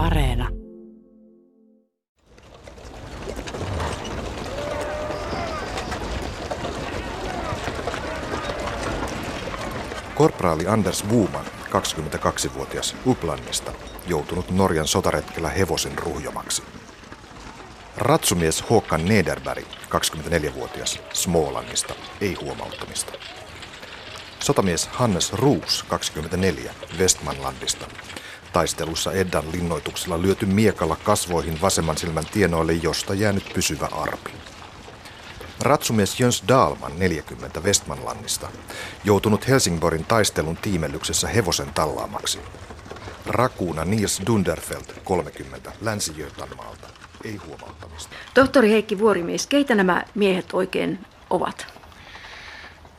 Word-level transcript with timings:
Areena. 0.00 0.48
Korporaali 10.14 10.66
Anders 10.66 11.04
Wuman, 11.08 11.44
22-vuotias 11.70 12.96
Uplannista, 13.06 13.72
joutunut 14.06 14.50
Norjan 14.50 14.86
sotaretkellä 14.86 15.48
hevosen 15.48 15.98
ruhjomaksi. 15.98 16.62
Ratsumies 17.96 18.70
Håkan 18.70 19.04
Nederberg, 19.04 19.66
24-vuotias, 19.88 20.98
Smolannista, 21.12 21.94
ei 22.20 22.34
huomauttamista. 22.34 23.12
Sotamies 24.38 24.88
Hannes 24.92 25.32
Ruus, 25.32 25.84
24, 25.88 26.74
Westmanlandista. 26.98 27.86
Taistelussa 28.52 29.12
Eddan 29.12 29.52
linnoituksella 29.52 30.22
lyöty 30.22 30.46
miekalla 30.46 30.96
kasvoihin 31.04 31.60
vasemman 31.60 31.96
silmän 31.96 32.26
tienoille, 32.32 32.72
josta 32.72 33.14
jäänyt 33.14 33.50
pysyvä 33.54 33.88
arpi. 33.92 34.30
Ratsumies 35.60 36.20
Jöns 36.20 36.44
Dalman, 36.48 36.98
40, 36.98 37.60
Westmanlannista, 37.60 38.48
joutunut 39.04 39.48
Helsingborin 39.48 40.04
taistelun 40.04 40.56
tiimellyksessä 40.56 41.28
hevosen 41.28 41.74
tallaamaksi. 41.74 42.38
Rakuuna 43.26 43.84
Niels 43.84 44.22
Dunderfeld, 44.26 44.84
30, 45.04 45.72
länsi 45.80 46.12
maalta. 46.56 46.88
Ei 47.24 47.36
huomauttamista. 47.36 48.16
Tohtori 48.34 48.70
Heikki 48.70 48.98
Vuorimies, 48.98 49.46
keitä 49.46 49.74
nämä 49.74 50.04
miehet 50.14 50.46
oikein 50.52 50.98
ovat? 51.30 51.66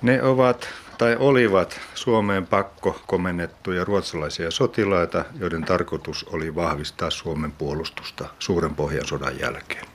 Ne 0.01 0.23
ovat 0.23 0.67
tai 1.01 1.15
olivat 1.19 1.79
Suomeen 1.95 2.47
pakko 2.47 3.01
komennettuja 3.07 3.85
ruotsalaisia 3.85 4.51
sotilaita, 4.51 5.25
joiden 5.39 5.63
tarkoitus 5.63 6.23
oli 6.23 6.55
vahvistaa 6.55 7.09
Suomen 7.09 7.51
puolustusta 7.51 8.25
suuren 8.39 8.75
pohjan 8.75 9.07
sodan 9.07 9.39
jälkeen. 9.39 9.85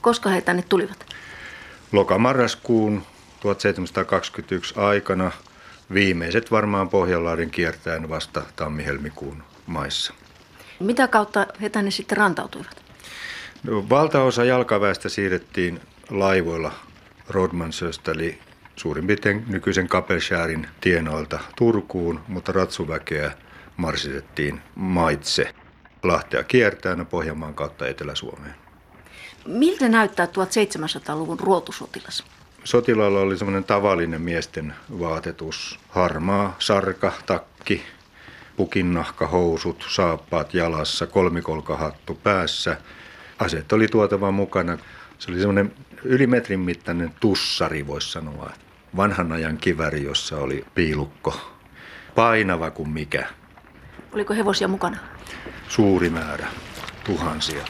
Koska 0.00 0.30
he 0.30 0.40
tänne 0.40 0.64
tulivat? 0.68 1.06
Lokamarraskuun 1.92 3.02
1721 3.40 4.74
aikana 4.76 5.30
viimeiset 5.94 6.50
varmaan 6.50 6.88
Pohjanlahden 6.88 7.50
kiertäen 7.50 8.08
vasta 8.08 8.42
tammi-helmikuun 8.56 9.42
maissa. 9.66 10.14
Mitä 10.80 11.08
kautta 11.08 11.46
he 11.62 11.68
tänne 11.68 11.90
sitten 11.90 12.18
rantautuivat? 12.18 12.82
No, 13.62 13.88
valtaosa 13.88 14.44
jalkaväestä 14.44 15.08
siirrettiin 15.08 15.80
laivoilla 16.10 16.72
Rodmansöstä, 17.28 18.12
eli 18.12 18.38
suurin 18.82 19.06
piirtein 19.06 19.44
nykyisen 19.48 19.88
Kapelshärin 19.88 20.66
tienoilta 20.80 21.38
Turkuun, 21.56 22.20
mutta 22.28 22.52
ratsuväkeä 22.52 23.32
marsitettiin 23.76 24.60
maitse 24.74 25.54
Lahtea 26.02 26.44
kiertäen 26.44 27.06
Pohjanmaan 27.06 27.54
kautta 27.54 27.88
Etelä-Suomeen. 27.88 28.54
Miltä 29.46 29.88
näyttää 29.88 30.26
1700-luvun 30.26 31.40
ruotusotilas? 31.40 32.24
Sotilaalla 32.64 33.20
oli 33.20 33.38
semmoinen 33.38 33.64
tavallinen 33.64 34.20
miesten 34.20 34.74
vaatetus. 35.00 35.80
Harmaa, 35.88 36.56
sarka, 36.58 37.12
takki, 37.26 37.82
pukinnahka, 38.56 39.26
housut, 39.26 39.86
saappaat 39.88 40.54
jalassa, 40.54 41.06
kolmikolkahattu 41.06 42.14
päässä. 42.22 42.76
Aseet 43.38 43.72
oli 43.72 43.88
tuotava 43.88 44.30
mukana. 44.30 44.78
Se 45.18 45.30
oli 45.30 45.38
semmoinen 45.38 45.72
yli 46.04 46.26
metrin 46.26 46.60
mittainen 46.60 47.12
tussari, 47.20 47.86
voisi 47.86 48.12
sanoa. 48.12 48.50
Vanhan 48.96 49.32
ajan 49.32 49.56
kiväri, 49.56 50.04
jossa 50.04 50.38
oli 50.38 50.64
piilukko. 50.74 51.34
Painava 52.14 52.70
kuin 52.70 52.88
mikä. 52.88 53.26
Oliko 54.12 54.34
hevosia 54.34 54.68
mukana? 54.68 54.96
Suuri 55.68 56.10
määrä, 56.10 56.46
tuhansia. 57.04 57.64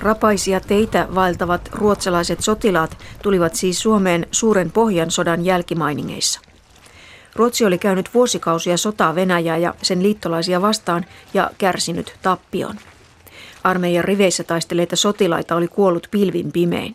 Rapaisia 0.00 0.60
teitä 0.60 1.08
vaeltavat 1.14 1.68
ruotsalaiset 1.72 2.40
sotilaat 2.40 2.98
tulivat 3.22 3.54
siis 3.54 3.82
Suomeen 3.82 4.26
suuren 4.30 4.72
Pohjansodan 4.72 5.44
jälkimainingeissa. 5.44 6.40
Ruotsi 7.36 7.64
oli 7.64 7.78
käynyt 7.78 8.14
vuosikausia 8.14 8.76
sotaa 8.76 9.14
Venäjää 9.14 9.56
ja 9.56 9.74
sen 9.82 10.02
liittolaisia 10.02 10.62
vastaan 10.62 11.04
ja 11.34 11.50
kärsinyt 11.58 12.14
tappion. 12.22 12.76
Armeijan 13.64 14.04
riveissä 14.04 14.44
taisteleita 14.44 14.96
sotilaita 14.96 15.56
oli 15.56 15.68
kuollut 15.68 16.08
pilvin 16.10 16.52
pimein. 16.52 16.94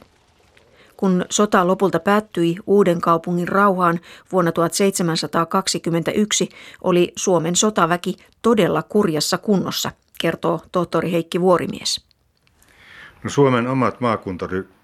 Kun 0.97 1.25
sota 1.29 1.67
lopulta 1.67 1.99
päättyi 1.99 2.57
uuden 2.65 3.01
kaupungin 3.01 3.47
rauhaan 3.47 3.99
vuonna 4.31 4.51
1721, 4.51 6.49
oli 6.83 7.13
Suomen 7.15 7.55
sotaväki 7.55 8.17
todella 8.41 8.83
kurjassa 8.83 9.37
kunnossa, 9.37 9.91
kertoo 10.21 10.61
tohtori 10.71 11.11
Heikki 11.11 11.41
Vuorimies. 11.41 12.05
No 13.23 13.29
Suomen 13.29 13.67
omat 13.67 14.01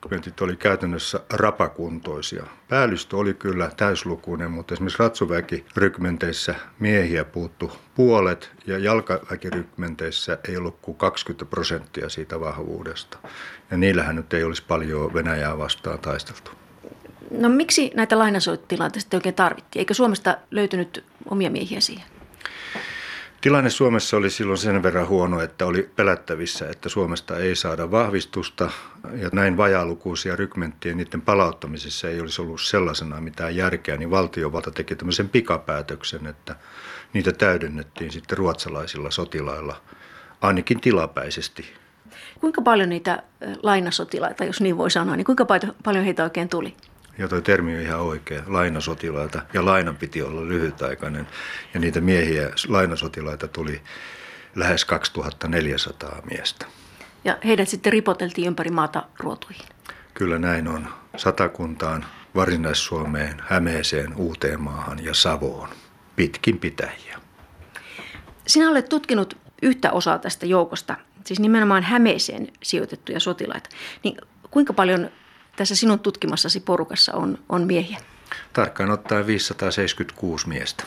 maakuntarykmentit 0.04 0.42
oli 0.42 0.56
käytännössä 0.56 1.20
rapakuntoisia. 1.34 2.44
Päällystö 2.70 3.18
oli 3.18 3.34
kyllä 3.34 3.72
täyslukuinen, 3.78 4.52
mutta 4.52 4.74
esimerkiksi 4.74 5.00
ratsuväkirykmenteissä 5.00 6.56
miehiä 6.80 7.26
puuttu 7.26 7.72
puolet 7.96 8.52
ja 8.68 8.78
jalkaväkirykmenteissä 8.78 10.38
ei 10.50 10.58
ollut 10.58 10.78
kuin 10.82 10.98
20 10.98 11.46
prosenttia 11.46 12.10
siitä 12.10 12.40
vahvuudesta. 12.40 13.18
Ja 13.72 13.78
niillähän 13.78 14.16
nyt 14.16 14.34
ei 14.34 14.44
olisi 14.44 14.64
paljon 14.68 15.14
Venäjää 15.14 15.58
vastaan 15.58 16.00
taisteltu. 16.00 16.52
No 17.32 17.50
miksi 17.50 17.92
näitä 17.96 18.20
lainasoittilaita 18.20 19.00
sitten 19.00 19.18
oikein 19.18 19.36
tarvittiin? 19.36 19.82
Eikö 19.82 19.94
Suomesta 19.94 20.38
löytynyt 20.52 21.04
omia 21.30 21.50
miehiä 21.50 21.80
siihen? 21.80 22.13
Tilanne 23.44 23.70
Suomessa 23.70 24.18
oli 24.18 24.30
silloin 24.30 24.58
sen 24.58 24.84
verran 24.84 25.08
huono, 25.08 25.42
että 25.42 25.66
oli 25.66 25.90
pelättävissä, 25.96 26.70
että 26.70 26.90
Suomesta 26.90 27.40
ei 27.40 27.56
saada 27.56 27.92
vahvistusta 27.92 28.72
ja 29.16 29.30
näin 29.32 29.58
vajaalukuisia 29.58 30.36
rykmenttiä 30.36 30.94
niiden 30.94 31.22
palauttamisessa 31.22 32.10
ei 32.10 32.22
olisi 32.22 32.42
ollut 32.42 32.62
sellaisena 32.62 33.22
mitään 33.22 33.56
järkeä, 33.56 33.98
niin 33.98 34.12
valtiovalta 34.12 34.72
teki 34.72 34.96
tämmöisen 34.96 35.30
pikapäätöksen, 35.30 36.28
että 36.28 36.56
niitä 37.14 37.32
täydennettiin 37.32 38.12
sitten 38.12 38.38
ruotsalaisilla 38.38 39.12
sotilailla 39.12 39.82
ainakin 40.42 40.82
tilapäisesti. 40.82 41.74
Kuinka 42.40 42.62
paljon 42.62 42.90
niitä 42.90 43.24
lainasotilaita, 43.64 44.46
jos 44.46 44.62
niin 44.62 44.78
voi 44.78 44.92
sanoa, 44.92 45.16
niin 45.16 45.26
kuinka 45.26 45.46
paljon 45.84 46.06
heitä 46.06 46.24
oikein 46.24 46.50
tuli? 46.50 46.76
Ja 47.18 47.28
tuo 47.28 47.42
termi 47.42 47.76
on 47.76 47.82
ihan 47.82 48.00
oikea, 48.00 48.44
lainasotilaita. 48.48 49.42
Ja 49.54 49.66
lainan 49.66 49.96
piti 49.98 50.22
olla 50.22 50.48
lyhytaikainen. 50.48 51.28
Ja 51.74 51.80
niitä 51.80 52.02
miehiä, 52.02 52.50
lainasotilaita 52.68 53.48
tuli 53.48 53.82
lähes 54.56 54.86
2400 54.86 56.22
miestä. 56.32 56.66
Ja 57.24 57.38
heidät 57.46 57.70
sitten 57.70 57.94
ripoteltiin 57.94 58.48
ympäri 58.48 58.72
maata 58.72 59.04
ruotuihin. 59.20 59.66
Kyllä 60.14 60.40
näin 60.40 60.68
on. 60.68 60.88
Satakuntaan, 61.18 62.06
Varsinais-Suomeen, 62.36 63.42
Hämeeseen, 63.48 64.16
Uuteenmaahan 64.16 65.06
ja 65.06 65.14
Savoon. 65.14 65.70
Pitkin 66.16 66.60
pitäjiä. 66.60 67.20
Sinä 68.48 68.70
olet 68.70 68.90
tutkinut 68.90 69.38
yhtä 69.62 69.92
osaa 69.92 70.20
tästä 70.20 70.46
joukosta, 70.46 70.96
siis 71.26 71.40
nimenomaan 71.40 71.84
Hämeeseen 71.84 72.48
sijoitettuja 72.64 73.20
sotilaita. 73.20 73.70
Niin 74.04 74.18
kuinka 74.52 74.74
paljon 74.74 75.10
tässä 75.56 75.76
sinun 75.76 76.00
tutkimassasi 76.00 76.60
porukassa 76.60 77.14
on, 77.14 77.38
on 77.50 77.68
miehiä? 77.68 77.98
Tarkkaan 78.54 78.92
ottaen 78.92 79.28
576 79.28 80.48
miestä. 80.48 80.84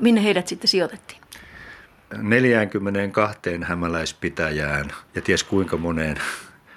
Minne 0.00 0.24
heidät 0.24 0.46
sitten 0.46 0.68
sijoitettiin? 0.68 1.20
42 2.18 3.40
hämäläispitäjään 3.62 4.92
ja 5.14 5.22
ties 5.22 5.44
kuinka 5.44 5.76
moneen 5.76 6.16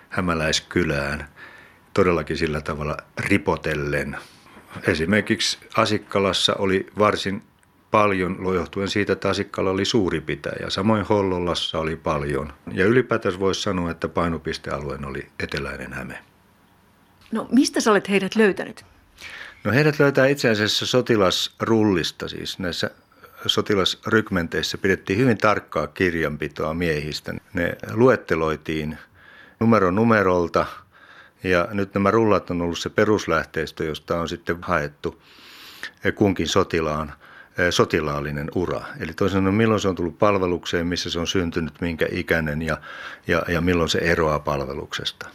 hämäläiskylään 0.09 1.27
todellakin 1.93 2.37
sillä 2.37 2.61
tavalla 2.61 2.97
ripotellen. 3.17 4.17
Esimerkiksi 4.87 5.57
Asikkalassa 5.77 6.55
oli 6.55 6.87
varsin 6.99 7.43
paljon 7.91 8.37
johtuen 8.55 8.87
siitä, 8.87 9.13
että 9.13 9.29
Asikkala 9.29 9.69
oli 9.69 9.85
suuri 9.85 10.21
pitäjä. 10.21 10.69
Samoin 10.69 11.05
Hollolassa 11.05 11.79
oli 11.79 11.95
paljon. 11.95 12.53
Ja 12.71 12.85
ylipäätään 12.85 13.39
voisi 13.39 13.61
sanoa, 13.61 13.91
että 13.91 14.07
painopistealueen 14.07 15.05
oli 15.05 15.27
eteläinen 15.39 15.93
Häme. 15.93 16.19
No 17.31 17.47
mistä 17.51 17.81
sä 17.81 17.91
olet 17.91 18.09
heidät 18.09 18.35
löytänyt? 18.35 18.85
No 19.63 19.71
heidät 19.71 19.99
löytää 19.99 20.27
itse 20.27 20.49
asiassa 20.49 20.85
sotilasrullista, 20.85 22.27
siis 22.27 22.59
näissä 22.59 22.91
sotilasrykmenteissä 23.45 24.77
pidettiin 24.77 25.19
hyvin 25.19 25.37
tarkkaa 25.37 25.87
kirjanpitoa 25.87 26.73
miehistä. 26.73 27.33
Ne 27.53 27.77
luetteloitiin 27.93 28.97
numero 29.59 29.91
numerolta 29.91 30.65
ja 31.43 31.67
nyt 31.71 31.93
nämä 31.93 32.11
rullat 32.11 32.49
on 32.49 32.61
ollut 32.61 32.79
se 32.79 32.89
peruslähteistö, 32.89 33.83
josta 33.83 34.19
on 34.19 34.29
sitten 34.29 34.57
haettu 34.61 35.21
kunkin 36.15 36.47
sotilaan 36.47 37.13
sotilaallinen 37.69 38.51
ura. 38.55 38.81
Eli 38.99 39.13
toisin 39.13 39.37
sanoen, 39.37 39.55
milloin 39.55 39.79
se 39.79 39.87
on 39.87 39.95
tullut 39.95 40.19
palvelukseen, 40.19 40.87
missä 40.87 41.09
se 41.09 41.19
on 41.19 41.27
syntynyt, 41.27 41.81
minkä 41.81 42.07
ikäinen 42.11 42.61
ja, 42.61 42.77
ja, 43.27 43.43
ja 43.47 43.61
milloin 43.61 43.89
se 43.89 43.99
eroaa 43.99 44.39
palveluksesta. 44.39 45.29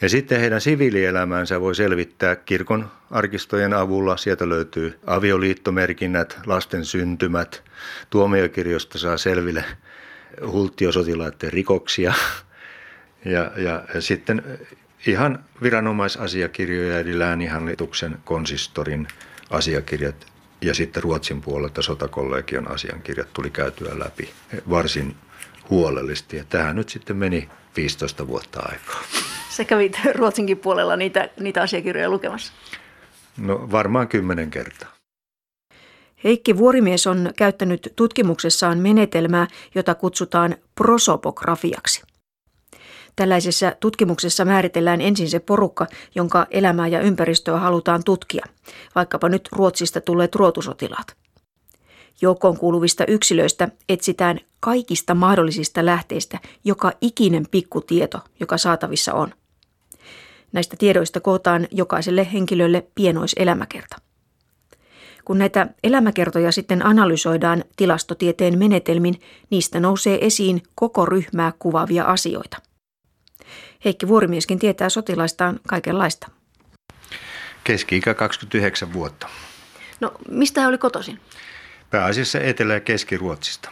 Ja 0.00 0.08
sitten 0.08 0.40
heidän 0.40 0.60
siviilielämäänsä 0.60 1.60
voi 1.60 1.74
selvittää 1.74 2.36
kirkon 2.36 2.90
arkistojen 3.10 3.74
avulla. 3.74 4.16
Sieltä 4.16 4.48
löytyy 4.48 4.98
avioliittomerkinnät, 5.06 6.38
lasten 6.46 6.84
syntymät. 6.84 7.62
Tuomiokirjosta 8.10 8.98
saa 8.98 9.16
selville 9.16 9.64
hulttiosotilaiden 10.46 11.52
rikoksia. 11.52 12.14
Ja, 13.24 13.52
ja, 13.56 13.82
ja 13.94 14.00
sitten 14.00 14.42
ihan 15.06 15.44
viranomaisasiakirjoja, 15.62 16.98
eli 16.98 17.18
lääninhallituksen 17.18 18.18
konsistorin 18.24 19.08
asiakirjat 19.50 20.26
ja 20.60 20.74
sitten 20.74 21.02
Ruotsin 21.02 21.40
puolelta 21.40 21.82
sotakollegion 21.82 22.70
asiankirjat 22.70 23.32
tuli 23.32 23.50
käytyä 23.50 23.98
läpi 23.98 24.30
varsin 24.70 25.16
huolellisesti. 25.70 26.36
Ja 26.36 26.44
tähän 26.44 26.76
nyt 26.76 26.88
sitten 26.88 27.16
meni 27.16 27.48
15 27.76 28.26
vuotta 28.26 28.60
aikaa. 28.60 29.02
Sä 29.58 29.64
kävit 29.64 30.00
Ruotsinkin 30.18 30.58
puolella 30.58 30.96
niitä, 30.96 31.28
niitä 31.40 31.62
asiakirjoja 31.62 32.10
lukemassa? 32.10 32.52
No 33.36 33.68
varmaan 33.70 34.08
kymmenen 34.08 34.50
kertaa. 34.50 34.88
Heikki 36.24 36.56
Vuorimies 36.58 37.06
on 37.06 37.32
käyttänyt 37.36 37.92
tutkimuksessaan 37.96 38.78
menetelmää, 38.78 39.46
jota 39.74 39.94
kutsutaan 39.94 40.56
prosopografiaksi. 40.74 42.02
Tällaisessa 43.16 43.72
tutkimuksessa 43.80 44.44
määritellään 44.44 45.00
ensin 45.00 45.30
se 45.30 45.38
porukka, 45.38 45.86
jonka 46.14 46.46
elämää 46.50 46.86
ja 46.86 47.00
ympäristöä 47.00 47.56
halutaan 47.56 48.04
tutkia, 48.04 48.46
vaikkapa 48.94 49.28
nyt 49.28 49.48
Ruotsista 49.52 50.00
tulleet 50.00 50.34
ruotusotilaat. 50.34 51.16
Joukkoon 52.20 52.56
kuuluvista 52.56 53.04
yksilöistä 53.06 53.68
etsitään 53.88 54.40
kaikista 54.60 55.14
mahdollisista 55.14 55.86
lähteistä 55.86 56.38
joka 56.64 56.92
ikinen 57.00 57.46
pikkutieto, 57.50 58.18
joka 58.40 58.58
saatavissa 58.58 59.14
on. 59.14 59.32
Näistä 60.52 60.76
tiedoista 60.78 61.20
kootaan 61.20 61.68
jokaiselle 61.70 62.32
henkilölle 62.32 62.86
pienoiselämäkerta. 62.94 63.96
Kun 65.24 65.38
näitä 65.38 65.66
elämäkertoja 65.84 66.52
sitten 66.52 66.86
analysoidaan 66.86 67.64
tilastotieteen 67.76 68.58
menetelmin, 68.58 69.20
niistä 69.50 69.80
nousee 69.80 70.26
esiin 70.26 70.62
koko 70.74 71.06
ryhmää 71.06 71.52
kuvaavia 71.58 72.04
asioita. 72.04 72.56
Heikki 73.84 74.08
Vuorimieskin 74.08 74.58
tietää 74.58 74.88
sotilaistaan 74.88 75.60
kaikenlaista. 75.66 76.28
Keski-ikä 77.64 78.14
29 78.14 78.92
vuotta. 78.92 79.28
No, 80.00 80.12
mistä 80.30 80.60
hän 80.60 80.68
oli 80.68 80.78
kotoisin? 80.78 81.20
Pääasiassa 81.90 82.40
Etelä- 82.40 82.74
ja 82.74 82.80
Keski-Ruotsista. 82.80 83.70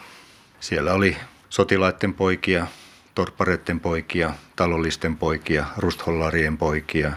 Siellä 0.59 0.93
oli 0.93 1.17
sotilaiden 1.49 2.13
poikia, 2.13 2.67
torppareiden 3.17 3.79
poikia, 3.79 4.33
talollisten 4.55 5.17
poikia, 5.17 5.65
rusthollarien 5.77 6.57
poikia, 6.57 7.11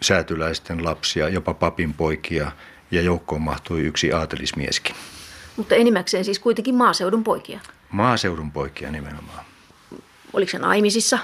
säätyläisten 0.00 0.84
lapsia, 0.84 1.28
jopa 1.28 1.54
papin 1.54 1.94
poikia 1.94 2.52
ja 2.90 3.02
joukkoon 3.02 3.42
mahtui 3.42 3.80
yksi 3.80 4.12
aatelismieskin. 4.12 4.96
Mutta 5.56 5.74
enimmäkseen 5.74 6.24
siis 6.24 6.38
kuitenkin 6.38 6.74
maaseudun 6.74 7.24
poikia. 7.24 7.60
Maaseudun 7.90 8.52
poikia 8.52 8.90
nimenomaan. 8.90 9.44
Oliko 10.32 10.50
se 10.50 10.58
naimisissa 10.58 11.18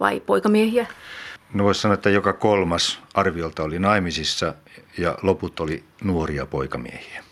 vai 0.00 0.20
poikamiehiä? 0.20 0.86
No 1.54 1.64
voisi 1.64 1.80
sanoa, 1.80 1.94
että 1.94 2.10
joka 2.10 2.32
kolmas 2.32 3.00
arviolta 3.14 3.62
oli 3.62 3.78
naimisissa 3.78 4.54
ja 4.98 5.18
loput 5.22 5.60
oli 5.60 5.84
nuoria 6.04 6.46
poikamiehiä. 6.46 7.24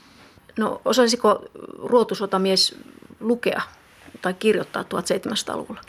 No 0.56 0.80
osaisiko 0.84 1.44
ruotusotamies 1.78 2.78
lukea 3.20 3.62
tai 4.22 4.34
kirjoittaa 4.34 4.82
1700-luvulla? 4.82 5.80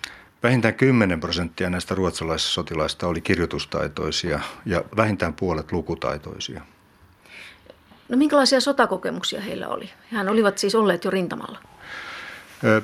Vähintään 0.43 0.73
10 0.73 1.19
prosenttia 1.19 1.69
näistä 1.69 1.95
ruotsalaisista 1.95 2.53
sotilaista 2.53 3.07
oli 3.07 3.21
kirjoitustaitoisia 3.21 4.39
ja 4.65 4.83
vähintään 4.97 5.33
puolet 5.33 5.71
lukutaitoisia. 5.71 6.61
No 8.09 8.17
minkälaisia 8.17 8.61
sotakokemuksia 8.61 9.41
heillä 9.41 9.67
oli? 9.67 9.89
Hän 10.11 10.29
olivat 10.29 10.57
siis 10.57 10.75
olleet 10.75 11.03
jo 11.03 11.11
rintamalla. 11.11 11.59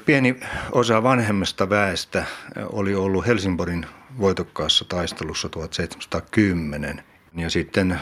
Pieni 0.05 0.39
osa 0.71 1.03
vanhemmasta 1.03 1.69
väestä 1.69 2.23
oli 2.65 2.95
ollut 2.95 3.27
Helsingborin 3.27 3.85
voitokkaassa 4.19 4.85
taistelussa 4.85 5.49
1710 5.49 7.03
ja 7.37 7.49
sitten 7.49 7.99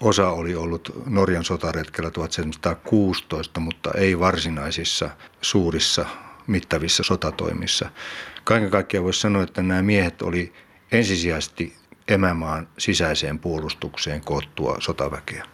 osa 0.00 0.30
oli 0.30 0.54
ollut 0.54 1.02
Norjan 1.06 1.44
sotaretkellä 1.44 2.10
1716, 2.10 3.60
mutta 3.60 3.90
ei 3.94 4.18
varsinaisissa 4.18 5.10
suurissa 5.40 6.06
mittavissa 6.46 7.02
sotatoimissa. 7.02 7.90
Kaiken 8.44 8.70
kaikkiaan 8.70 9.04
voisi 9.04 9.20
sanoa, 9.20 9.42
että 9.42 9.62
nämä 9.62 9.82
miehet 9.82 10.22
oli 10.22 10.52
ensisijaisesti 10.92 11.76
emämaan 12.08 12.68
sisäiseen 12.78 13.38
puolustukseen 13.38 14.20
koottua 14.20 14.76
sotaväkeä. 14.80 15.44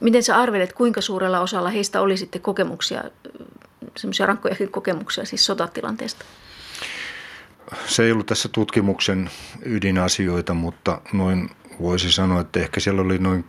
Miten 0.00 0.22
sä 0.22 0.36
arvelet, 0.36 0.72
kuinka 0.72 1.00
suurella 1.00 1.40
osalla 1.40 1.70
heistä 1.70 2.00
oli 2.00 2.16
sitten 2.16 2.42
kokemuksia, 2.42 3.04
semmoisia 3.96 4.26
rankkojakin 4.26 4.70
kokemuksia 4.70 5.24
siis 5.24 5.46
sotatilanteesta? 5.46 6.24
Se 7.86 8.02
ei 8.02 8.12
ollut 8.12 8.26
tässä 8.26 8.48
tutkimuksen 8.48 9.30
ydinasioita, 9.62 10.54
mutta 10.54 11.00
noin 11.12 11.50
voisi 11.82 12.12
sanoa, 12.12 12.40
että 12.40 12.60
ehkä 12.60 12.80
siellä 12.80 13.02
oli 13.02 13.18
noin 13.18 13.44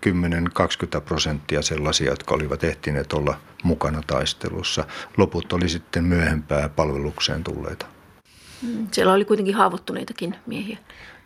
10-20 0.97 1.01
prosenttia 1.01 1.61
sellaisia, 1.61 2.09
jotka 2.09 2.35
olivat 2.35 2.63
ehtineet 2.63 3.13
olla 3.13 3.35
mukana 3.63 4.01
taistelussa. 4.07 4.85
Loput 5.17 5.53
oli 5.53 5.69
sitten 5.69 6.03
myöhempää 6.03 6.69
palvelukseen 6.69 7.43
tulleita. 7.43 7.85
Mm, 8.61 8.87
siellä 8.91 9.13
oli 9.13 9.25
kuitenkin 9.25 9.55
haavoittuneitakin 9.55 10.35
miehiä. 10.45 10.77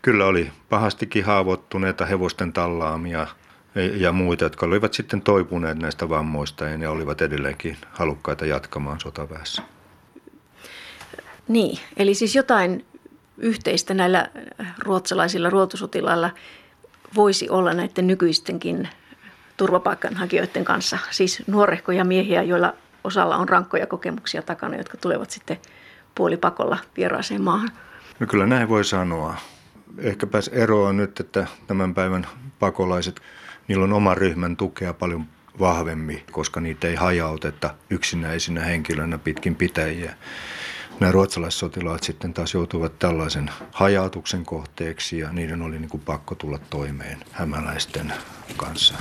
Kyllä 0.01 0.25
oli 0.25 0.51
pahastikin 0.69 1.25
haavoittuneita 1.25 2.05
hevosten 2.05 2.53
tallaamia 2.53 3.27
ja 3.75 4.11
muita, 4.11 4.43
jotka 4.43 4.65
olivat 4.65 4.93
sitten 4.93 5.21
toipuneet 5.21 5.79
näistä 5.79 6.09
vammoista 6.09 6.65
ja 6.65 6.77
ne 6.77 6.87
olivat 6.87 7.21
edelleenkin 7.21 7.77
halukkaita 7.91 8.45
jatkamaan 8.45 8.99
sotaväessä. 8.99 9.61
Niin, 11.47 11.79
eli 11.97 12.13
siis 12.13 12.35
jotain 12.35 12.85
yhteistä 13.37 13.93
näillä 13.93 14.29
ruotsalaisilla 14.79 15.49
ruotusotilailla 15.49 16.31
voisi 17.15 17.49
olla 17.49 17.73
näiden 17.73 18.07
nykyistenkin 18.07 18.89
turvapaikanhakijoiden 19.57 20.65
kanssa. 20.65 20.97
Siis 21.11 21.43
nuorehkoja 21.47 22.03
miehiä, 22.03 22.43
joilla 22.43 22.73
osalla 23.03 23.37
on 23.37 23.49
rankkoja 23.49 23.87
kokemuksia 23.87 24.41
takana, 24.41 24.77
jotka 24.77 24.97
tulevat 24.97 25.31
sitten 25.31 25.57
puolipakolla 26.15 26.77
vieraaseen 26.97 27.41
maahan. 27.41 27.71
No 28.19 28.27
kyllä 28.27 28.45
näin 28.45 28.69
voi 28.69 28.85
sanoa. 28.85 29.35
Ehkäpä 29.97 30.39
ero 30.51 30.83
on 30.83 30.97
nyt, 30.97 31.19
että 31.19 31.47
tämän 31.67 31.93
päivän 31.93 32.27
pakolaiset, 32.59 33.21
niillä 33.67 33.83
on 33.83 33.93
oma 33.93 34.15
ryhmän 34.15 34.57
tukea 34.57 34.93
paljon 34.93 35.25
vahvemmin, 35.59 36.23
koska 36.31 36.59
niitä 36.59 36.87
ei 36.87 36.95
hajauteta 36.95 37.75
yksinäisinä 37.89 38.61
henkilönä 38.61 39.17
pitkin 39.17 39.55
pitäjiä 39.55 40.15
nämä 40.99 41.11
ruotsalaissotilaat 41.11 42.03
sitten 42.03 42.33
taas 42.33 42.53
joutuivat 42.53 42.99
tällaisen 42.99 43.51
hajautuksen 43.71 44.45
kohteeksi 44.45 45.19
ja 45.19 45.31
niiden 45.31 45.61
oli 45.61 45.79
niin 45.79 45.89
kuin 45.89 46.01
pakko 46.05 46.35
tulla 46.35 46.59
toimeen 46.69 47.17
hämäläisten 47.31 48.13
kanssa. 48.57 48.93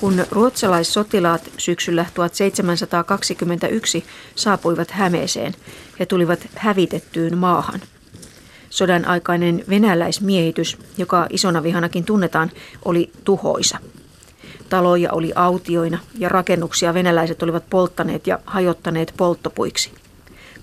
Kun 0.00 0.24
ruotsalaissotilaat 0.30 1.50
syksyllä 1.58 2.06
1721 2.14 4.04
saapuivat 4.34 4.90
Hämeeseen, 4.90 5.54
he 6.00 6.06
tulivat 6.06 6.48
hävitettyyn 6.56 7.38
maahan. 7.38 7.80
Sodan 8.70 9.04
aikainen 9.04 9.64
venäläismiehitys, 9.68 10.78
joka 10.98 11.26
isona 11.30 11.62
vihanakin 11.62 12.04
tunnetaan, 12.04 12.50
oli 12.84 13.12
tuhoisa– 13.24 13.78
Taloja 14.68 15.12
oli 15.12 15.32
autioina 15.34 15.98
ja 16.18 16.28
rakennuksia 16.28 16.94
venäläiset 16.94 17.42
olivat 17.42 17.70
polttaneet 17.70 18.26
ja 18.26 18.38
hajottaneet 18.46 19.14
polttopuiksi. 19.16 19.92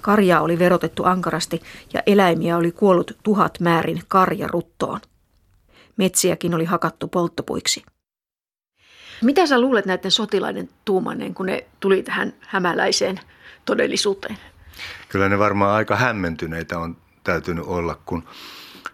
Karjaa 0.01 0.41
oli 0.41 0.60
verotettu 0.60 1.03
ankarasti 1.03 1.62
ja 1.93 2.03
eläimiä 2.05 2.57
oli 2.57 2.72
kuollut 2.72 3.17
tuhat 3.24 3.60
määrin 3.60 4.01
karjaruttoon. 4.07 5.00
Metsiäkin 5.98 6.55
oli 6.55 6.65
hakattu 6.65 7.07
polttopuiksi. 7.07 7.83
Mitä 9.22 9.48
sä 9.48 9.62
luulet 9.62 9.86
näiden 9.86 10.12
sotilaiden 10.12 10.69
tuumanneen, 10.86 11.33
kun 11.33 11.45
ne 11.45 11.65
tuli 11.79 12.03
tähän 12.03 12.33
hämäläiseen 12.39 13.19
todellisuuteen? 13.65 14.38
Kyllä 15.10 15.29
ne 15.29 15.39
varmaan 15.39 15.75
aika 15.75 15.95
hämmentyneitä 15.95 16.79
on 16.79 16.98
täytynyt 17.24 17.65
olla, 17.67 18.00
kun 18.05 18.24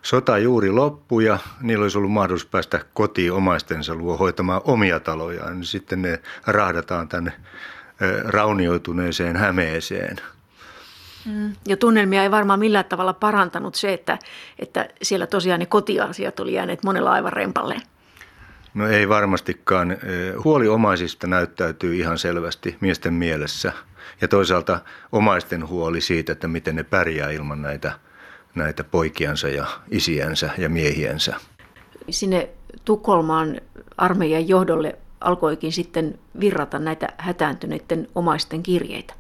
Sota 0.02 0.38
juuri 0.38 0.72
loppui 0.72 1.26
ja 1.26 1.40
niillä 1.62 1.84
olisi 1.84 1.98
ollut 1.98 2.12
mahdollisuus 2.12 2.52
päästä 2.52 2.80
kotiin 2.94 3.34
omaistensa 3.34 3.96
luo 3.96 4.18
hoitamaan 4.18 4.62
omia 4.64 5.00
talojaan. 5.00 5.56
Niin 5.56 5.66
sitten 5.66 6.02
ne 6.02 6.20
rahdataan 6.48 7.08
tänne 7.08 7.32
raunioituneeseen 8.26 9.36
Hämeeseen. 9.36 10.18
Mm. 11.26 11.54
Ja 11.68 11.78
tunnelmia 11.78 12.24
ei 12.24 12.32
varmaan 12.32 12.60
millään 12.60 12.86
tavalla 12.86 13.14
parantanut 13.14 13.76
se, 13.76 13.94
että, 13.94 14.20
että 14.60 14.88
siellä 15.02 15.28
tosiaan 15.28 15.60
ne 15.60 15.66
kotiasiat 15.66 16.40
oli 16.40 16.54
jääneet 16.54 16.84
monella 16.84 17.12
aivan 17.12 17.34
rempalleen. 17.34 17.82
No 18.74 18.88
ei 18.88 19.10
varmastikaan. 19.10 19.98
Huoli 20.44 20.68
omaisista 20.68 21.28
näyttäytyy 21.28 21.96
ihan 21.96 22.18
selvästi 22.18 22.78
miesten 22.82 23.14
mielessä– 23.14 23.74
Ja 24.22 24.28
toisaalta 24.28 24.80
omaisten 25.12 25.68
huoli 25.68 26.02
siitä, 26.02 26.32
että 26.32 26.48
miten 26.48 26.76
ne 26.76 26.84
pärjää 26.84 27.32
ilman 27.32 27.62
näitä, 27.62 27.92
näitä 28.56 28.84
poikiansa 28.84 29.48
ja 29.48 29.68
isiänsä 29.92 30.50
ja 30.58 30.70
miehiensä. 30.70 31.36
Sinne 32.10 32.50
Tukholmaan 32.86 33.62
armeijan 33.98 34.48
johdolle 34.48 35.00
alkoikin 35.22 35.72
sitten 35.72 36.20
virrata 36.40 36.80
näitä 36.80 37.08
hätääntyneiden 37.18 38.08
omaisten 38.16 38.64
kirjeitä. 38.64 39.14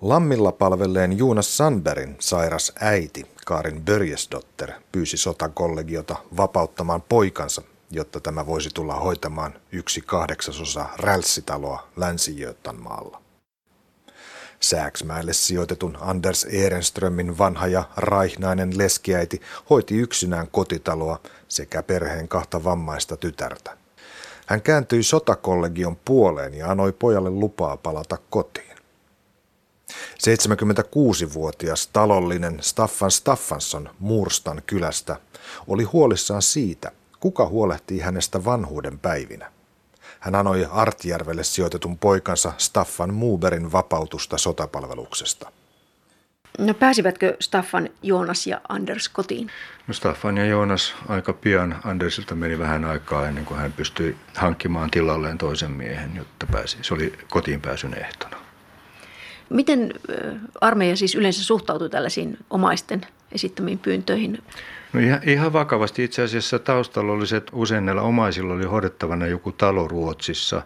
Lammilla 0.00 0.52
palvelleen 0.52 1.18
Juunas 1.18 1.56
Sandbergin 1.56 2.16
sairas 2.18 2.72
äiti 2.80 3.26
Kaarin 3.46 3.82
Börjesdotter 3.82 4.72
pyysi 4.92 5.16
sotakollegiota 5.16 6.16
vapauttamaan 6.36 7.02
poikansa, 7.02 7.62
jotta 7.90 8.20
tämä 8.20 8.46
voisi 8.46 8.70
tulla 8.74 8.94
hoitamaan 8.94 9.54
yksi 9.72 10.00
kahdeksasosa 10.00 10.86
rälssitaloa 10.98 11.88
länsi 11.96 12.36
maalla. 12.78 13.21
Sääksmäelle 14.62 15.32
sijoitetun 15.32 15.98
Anders 16.00 16.44
Ehrenströmin 16.44 17.38
vanha 17.38 17.66
ja 17.66 17.84
raihnainen 17.96 18.78
leskiäiti 18.78 19.40
hoiti 19.70 19.98
yksinään 19.98 20.48
kotitaloa 20.48 21.20
sekä 21.48 21.82
perheen 21.82 22.28
kahta 22.28 22.64
vammaista 22.64 23.16
tytärtä. 23.16 23.76
Hän 24.46 24.62
kääntyi 24.62 25.02
sotakollegion 25.02 25.96
puoleen 26.04 26.54
ja 26.54 26.70
anoi 26.70 26.92
pojalle 26.92 27.30
lupaa 27.30 27.76
palata 27.76 28.18
kotiin. 28.30 28.76
76-vuotias 30.22 31.86
talollinen 31.86 32.58
Staffan 32.60 33.10
Staffansson 33.10 33.90
Muurstan 33.98 34.62
kylästä 34.66 35.16
oli 35.66 35.84
huolissaan 35.84 36.42
siitä, 36.42 36.90
kuka 37.20 37.46
huolehtii 37.46 38.00
hänestä 38.00 38.44
vanhuuden 38.44 38.98
päivinä. 38.98 39.51
Hän 40.22 40.34
anoi 40.34 40.68
Artjärvelle 40.70 41.44
sijoitetun 41.44 41.98
poikansa 41.98 42.52
Staffan 42.58 43.14
Muuberin 43.14 43.72
vapautusta 43.72 44.38
sotapalveluksesta. 44.38 45.52
No 46.58 46.74
pääsivätkö 46.74 47.36
Staffan, 47.40 47.88
Joonas 48.02 48.46
ja 48.46 48.60
Anders 48.68 49.08
kotiin? 49.08 49.50
No 49.86 49.94
Staffan 49.94 50.36
ja 50.36 50.44
Joonas 50.44 50.94
aika 51.08 51.32
pian. 51.32 51.80
Andersilta 51.84 52.34
meni 52.34 52.58
vähän 52.58 52.84
aikaa 52.84 53.28
ennen 53.28 53.44
kuin 53.44 53.60
hän 53.60 53.72
pystyi 53.72 54.16
hankkimaan 54.36 54.90
tilalleen 54.90 55.38
toisen 55.38 55.70
miehen, 55.70 56.16
jotta 56.16 56.46
pääsi. 56.52 56.78
Se 56.82 56.94
oli 56.94 57.18
kotiin 57.30 57.60
pääsyn 57.60 57.94
ehtona. 57.98 58.36
Miten 59.48 59.92
armeija 60.60 60.96
siis 60.96 61.14
yleensä 61.14 61.44
suhtautui 61.44 61.90
tällaisiin 61.90 62.38
omaisten 62.50 63.06
esittämiin 63.34 63.78
pyyntöihin? 63.78 64.38
No 64.92 65.00
ihan, 65.00 65.20
ihan 65.22 65.52
vakavasti 65.52 66.04
itse 66.04 66.22
asiassa 66.22 66.58
taustalla 66.58 67.12
oli 67.12 67.26
se, 67.26 67.36
että 67.36 67.52
usein 67.54 67.86
näillä 67.86 68.02
omaisilla 68.02 68.54
oli 68.54 68.64
hoidettavana 68.64 69.26
joku 69.26 69.52
talo 69.52 69.88
Ruotsissa 69.88 70.62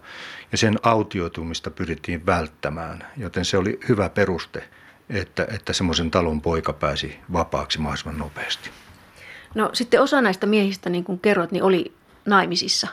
ja 0.53 0.59
sen 0.59 0.77
autioitumista 0.83 1.71
pyrittiin 1.71 2.27
välttämään, 2.27 3.07
joten 3.17 3.45
se 3.45 3.59
oli 3.59 3.81
hyvä 3.89 4.09
peruste, 4.09 4.65
että, 5.11 5.47
että 5.55 5.73
semmoisen 5.73 6.11
talon 6.11 6.41
poika 6.41 6.73
pääsi 6.73 7.19
vapaaksi 7.33 7.81
mahdollisimman 7.81 8.19
nopeasti. 8.19 8.71
No 9.55 9.71
sitten 9.73 10.03
osa 10.03 10.21
näistä 10.21 10.47
miehistä, 10.47 10.91
niin 10.91 11.05
kuin 11.05 11.19
kerroit, 11.19 11.53
niin 11.53 11.63
oli 11.63 11.93
naimisissa, 12.27 12.89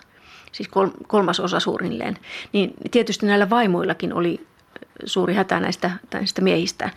siis 0.51 0.70
kolmas 1.08 1.39
osa 1.39 1.60
suunnilleen. 1.60 2.18
Niin 2.53 2.74
tietysti 2.92 3.25
näillä 3.25 3.50
vaimoillakin 3.50 4.13
oli 4.13 4.48
suuri 5.06 5.34
hätä 5.34 5.60
näistä, 5.60 5.92
näistä 6.13 6.42
miehistä. 6.42 6.89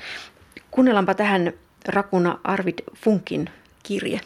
Kuunnellaanpa 0.71 1.15
tähän 1.15 1.53
Rakuna 1.89 2.39
Arvid 2.45 2.79
Funkin 3.05 3.51
kirje. 3.83 4.21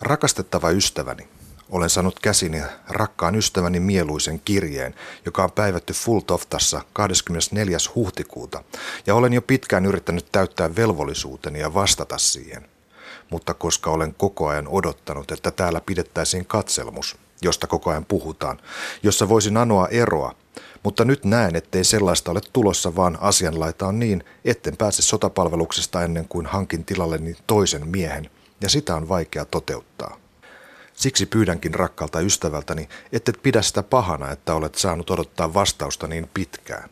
Rakastettava 0.00 0.70
ystäväni, 0.70 1.28
olen 1.70 1.90
saanut 1.90 2.20
käsini 2.20 2.62
rakkaan 2.88 3.34
ystäväni 3.34 3.80
mieluisen 3.80 4.40
kirjeen, 4.44 4.94
joka 5.24 5.44
on 5.44 5.52
päivätty 5.52 5.92
Fultoftassa 5.92 6.82
24. 6.92 7.78
huhtikuuta, 7.94 8.64
ja 9.06 9.14
olen 9.14 9.32
jo 9.32 9.42
pitkään 9.42 9.86
yrittänyt 9.86 10.26
täyttää 10.32 10.76
velvollisuuteni 10.76 11.60
ja 11.60 11.74
vastata 11.74 12.18
siihen. 12.18 12.68
Mutta 13.30 13.54
koska 13.54 13.90
olen 13.90 14.14
koko 14.14 14.48
ajan 14.48 14.68
odottanut, 14.68 15.32
että 15.32 15.50
täällä 15.50 15.80
pidettäisiin 15.80 16.46
katselmus, 16.46 17.16
josta 17.42 17.66
koko 17.66 17.90
ajan 17.90 18.04
puhutaan, 18.04 18.60
jossa 19.02 19.28
voisin 19.28 19.56
anoa 19.56 19.88
eroa, 19.88 20.34
mutta 20.86 21.04
nyt 21.04 21.24
näen, 21.24 21.56
ettei 21.56 21.84
sellaista 21.84 22.30
ole 22.30 22.40
tulossa, 22.52 22.96
vaan 22.96 23.18
asianlaita 23.20 23.86
on 23.86 23.98
niin, 23.98 24.24
etten 24.44 24.76
pääse 24.76 25.02
sotapalveluksesta 25.02 26.02
ennen 26.02 26.28
kuin 26.28 26.46
hankin 26.46 26.84
tilalleni 26.84 27.36
toisen 27.46 27.88
miehen, 27.88 28.30
ja 28.60 28.68
sitä 28.68 28.96
on 28.96 29.08
vaikea 29.08 29.44
toteuttaa. 29.44 30.16
Siksi 30.94 31.26
pyydänkin 31.26 31.74
rakkalta 31.74 32.20
ystävältäni, 32.20 32.88
ettet 33.12 33.42
pidä 33.42 33.62
sitä 33.62 33.82
pahana, 33.82 34.30
että 34.30 34.54
olet 34.54 34.74
saanut 34.74 35.10
odottaa 35.10 35.54
vastausta 35.54 36.06
niin 36.06 36.30
pitkään. 36.34 36.90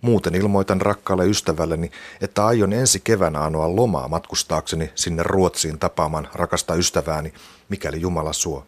Muuten 0.00 0.34
ilmoitan 0.34 0.80
rakkaalle 0.80 1.26
ystävälleni, 1.26 1.90
että 2.20 2.46
aion 2.46 2.72
ensi 2.72 3.00
keväänä 3.00 3.44
anoa 3.44 3.76
lomaa 3.76 4.08
matkustaakseni 4.08 4.90
sinne 4.94 5.22
Ruotsiin 5.22 5.78
tapaamaan 5.78 6.28
rakasta 6.34 6.74
ystävääni, 6.74 7.32
mikäli 7.68 8.00
Jumala 8.00 8.32
suo. 8.32 8.66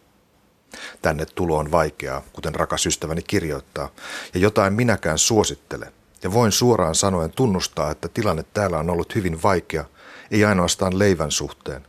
Tänne 1.02 1.26
tulo 1.26 1.56
on 1.56 1.70
vaikeaa, 1.70 2.22
kuten 2.32 2.54
rakas 2.54 2.86
ystäväni 2.86 3.22
kirjoittaa, 3.22 3.88
ja 4.34 4.40
jotain 4.40 4.72
minäkään 4.72 5.18
suosittele. 5.18 5.92
Ja 6.22 6.32
voin 6.32 6.52
suoraan 6.52 6.94
sanoen 6.94 7.32
tunnustaa, 7.32 7.90
että 7.90 8.08
tilanne 8.08 8.44
täällä 8.54 8.78
on 8.78 8.90
ollut 8.90 9.14
hyvin 9.14 9.42
vaikea, 9.42 9.84
ei 10.30 10.44
ainoastaan 10.44 10.98
leivän 10.98 11.30
suhteen, 11.30 11.86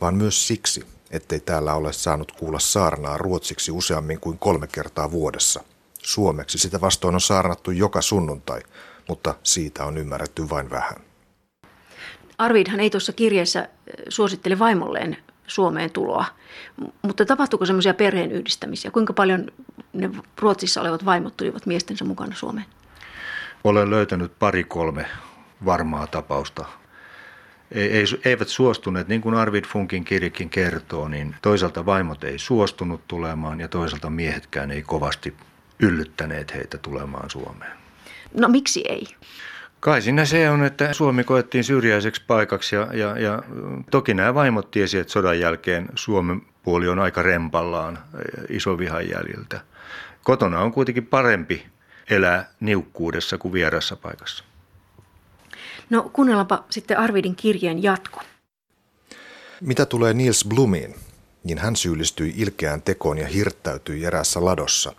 vaan 0.00 0.14
myös 0.14 0.48
siksi, 0.48 0.86
ettei 1.10 1.40
täällä 1.40 1.74
ole 1.74 1.92
saanut 1.92 2.32
kuulla 2.32 2.58
saarnaa 2.58 3.18
ruotsiksi 3.18 3.72
useammin 3.72 4.20
kuin 4.20 4.38
kolme 4.38 4.66
kertaa 4.66 5.10
vuodessa. 5.10 5.64
Suomeksi 6.02 6.58
sitä 6.58 6.80
vastoin 6.80 7.14
on 7.14 7.20
saarnattu 7.20 7.70
joka 7.70 8.02
sunnuntai, 8.02 8.60
mutta 9.08 9.34
siitä 9.42 9.84
on 9.84 9.98
ymmärretty 9.98 10.50
vain 10.50 10.70
vähän. 10.70 10.96
Arvidhan 12.38 12.80
ei 12.80 12.90
tuossa 12.90 13.12
kirjeessä 13.12 13.68
suosittele 14.08 14.58
vaimolleen 14.58 15.16
Suomeen 15.46 15.90
tuloa. 15.90 16.24
Mutta 17.02 17.24
tapahtuuko 17.24 17.66
semmoisia 17.66 17.94
perheen 17.94 18.32
yhdistämisiä? 18.32 18.90
Kuinka 18.90 19.12
paljon 19.12 19.46
ne 19.92 20.10
Ruotsissa 20.38 20.80
olevat 20.80 21.04
vaimot 21.04 21.36
tulivat 21.36 21.66
miestensä 21.66 22.04
mukana 22.04 22.34
Suomeen? 22.34 22.66
Olen 23.64 23.90
löytänyt 23.90 24.38
pari-kolme 24.38 25.06
varmaa 25.64 26.06
tapausta. 26.06 26.64
Ei, 27.72 28.04
eivät 28.24 28.48
suostuneet, 28.48 29.08
niin 29.08 29.20
kuin 29.20 29.34
Arvid 29.34 29.64
Funkin 29.64 30.04
kirjakin 30.04 30.50
kertoo, 30.50 31.08
niin 31.08 31.34
toisaalta 31.42 31.86
vaimot 31.86 32.24
ei 32.24 32.38
suostunut 32.38 33.00
tulemaan 33.08 33.60
ja 33.60 33.68
toisaalta 33.68 34.10
miehetkään 34.10 34.70
ei 34.70 34.82
kovasti 34.82 35.34
yllyttäneet 35.78 36.54
heitä 36.54 36.78
tulemaan 36.78 37.30
Suomeen. 37.30 37.72
No 38.34 38.48
miksi 38.48 38.84
ei? 38.88 39.06
Kai 39.86 40.02
siinä 40.02 40.24
se 40.24 40.50
on, 40.50 40.64
että 40.64 40.92
Suomi 40.92 41.24
koettiin 41.24 41.64
syrjäiseksi 41.64 42.22
paikaksi 42.26 42.76
ja, 42.76 42.88
ja, 42.92 43.18
ja 43.18 43.42
toki 43.90 44.14
nämä 44.14 44.34
vaimot 44.34 44.70
tiesi, 44.70 44.98
että 44.98 45.12
sodan 45.12 45.40
jälkeen 45.40 45.88
Suomen 45.94 46.42
puoli 46.62 46.88
on 46.88 46.98
aika 46.98 47.22
rempallaan 47.22 47.98
iso 48.48 48.78
vihan 48.78 49.08
jäljiltä. 49.08 49.60
Kotona 50.24 50.60
on 50.60 50.72
kuitenkin 50.72 51.06
parempi 51.06 51.66
elää 52.10 52.50
niukkuudessa 52.60 53.38
kuin 53.38 53.52
vierassa 53.52 53.96
paikassa. 53.96 54.44
No 55.90 56.10
kuunnellaanpa 56.12 56.64
sitten 56.70 56.98
Arvidin 56.98 57.36
kirjeen 57.36 57.82
jatko. 57.82 58.20
Mitä 59.60 59.86
tulee 59.86 60.14
Niels 60.14 60.44
Blumiin, 60.48 60.94
niin 61.44 61.58
hän 61.58 61.76
syyllistyi 61.76 62.34
ilkeään 62.36 62.82
tekoon 62.82 63.18
ja 63.18 63.26
hirttäytyi 63.26 64.04
eräässä 64.04 64.44
ladossa, 64.44 64.92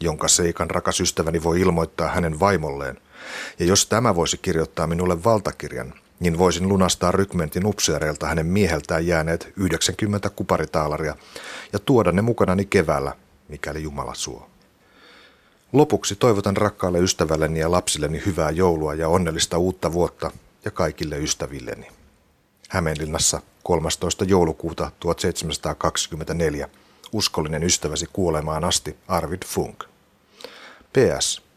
jonka 0.00 0.28
seikan 0.28 0.70
rakas 0.70 1.00
ystäväni 1.00 1.42
voi 1.42 1.60
ilmoittaa 1.60 2.08
hänen 2.08 2.40
vaimolleen– 2.40 3.00
ja 3.58 3.66
jos 3.66 3.86
tämä 3.86 4.14
voisi 4.14 4.38
kirjoittaa 4.38 4.86
minulle 4.86 5.24
valtakirjan, 5.24 5.94
niin 6.20 6.38
voisin 6.38 6.68
lunastaa 6.68 7.12
rykmentin 7.12 7.66
upseereilta 7.66 8.26
hänen 8.26 8.46
mieheltään 8.46 9.06
jääneet 9.06 9.52
90 9.56 10.30
kuparitaalaria 10.30 11.16
ja 11.72 11.78
tuoda 11.78 12.12
ne 12.12 12.22
mukanani 12.22 12.64
keväällä, 12.64 13.12
mikäli 13.48 13.82
Jumala 13.82 14.14
suo. 14.14 14.50
Lopuksi 15.72 16.16
toivotan 16.16 16.56
rakkaalle 16.56 16.98
ystävälleni 16.98 17.60
ja 17.60 17.70
lapsilleni 17.70 18.22
hyvää 18.26 18.50
joulua 18.50 18.94
ja 18.94 19.08
onnellista 19.08 19.58
uutta 19.58 19.92
vuotta 19.92 20.30
ja 20.64 20.70
kaikille 20.70 21.18
ystävilleni. 21.18 21.88
Hämeenlinnassa 22.68 23.40
13. 23.62 24.24
joulukuuta 24.24 24.90
1724 25.00 26.68
uskollinen 27.12 27.64
ystäväsi 27.64 28.06
kuolemaan 28.12 28.64
asti 28.64 28.96
Arvid 29.08 29.42
Funk. 29.46 29.84
PS. 30.92 31.49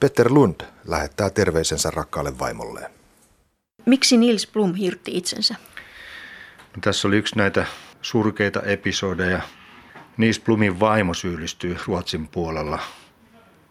Peter 0.00 0.32
Lund 0.32 0.60
lähettää 0.86 1.30
terveisensä 1.30 1.90
rakkaalle 1.90 2.38
vaimolleen. 2.38 2.90
Miksi 3.86 4.16
Nils 4.16 4.46
Blum 4.46 4.74
hirtti 4.74 5.16
itsensä? 5.16 5.54
No, 6.58 6.80
tässä 6.80 7.08
oli 7.08 7.16
yksi 7.16 7.36
näitä 7.36 7.66
surkeita 8.02 8.62
episodeja. 8.62 9.40
Nils 10.16 10.40
Blumin 10.40 10.80
vaimo 10.80 11.14
syyllistyy 11.14 11.76
Ruotsin 11.86 12.28
puolella 12.28 12.78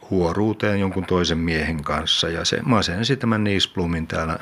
huoruuteen 0.09 0.79
jonkun 0.79 1.05
toisen 1.05 1.37
miehen 1.37 1.83
kanssa 1.83 2.29
ja 2.29 2.45
se 2.45 2.61
masensi 2.61 3.17
tämän 3.17 3.43
Nils 3.43 3.67
Blumin 3.67 4.07
täällä 4.07 4.39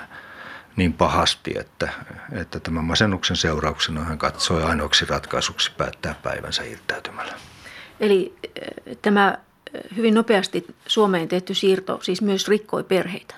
niin 0.75 0.94
pahasti, 0.94 1.53
että, 1.60 1.89
että 2.32 2.60
tämän 2.60 2.84
masennuksen 2.84 3.38
seurauksena 3.38 4.03
hän 4.03 4.17
katsoi 4.17 4.63
ainoaksi 4.63 5.05
ratkaisuksi 5.05 5.72
päättää 5.77 6.15
päivänsä 6.24 6.63
hirttäytymällä. 6.63 7.34
Eli 8.00 8.36
äh, 8.46 8.98
tämä 9.01 9.38
hyvin 9.96 10.13
nopeasti 10.13 10.65
Suomeen 10.88 11.27
tehty 11.27 11.53
siirto 11.53 12.00
siis 12.01 12.22
myös 12.22 12.48
rikkoi 12.48 12.84
perheitä. 12.84 13.36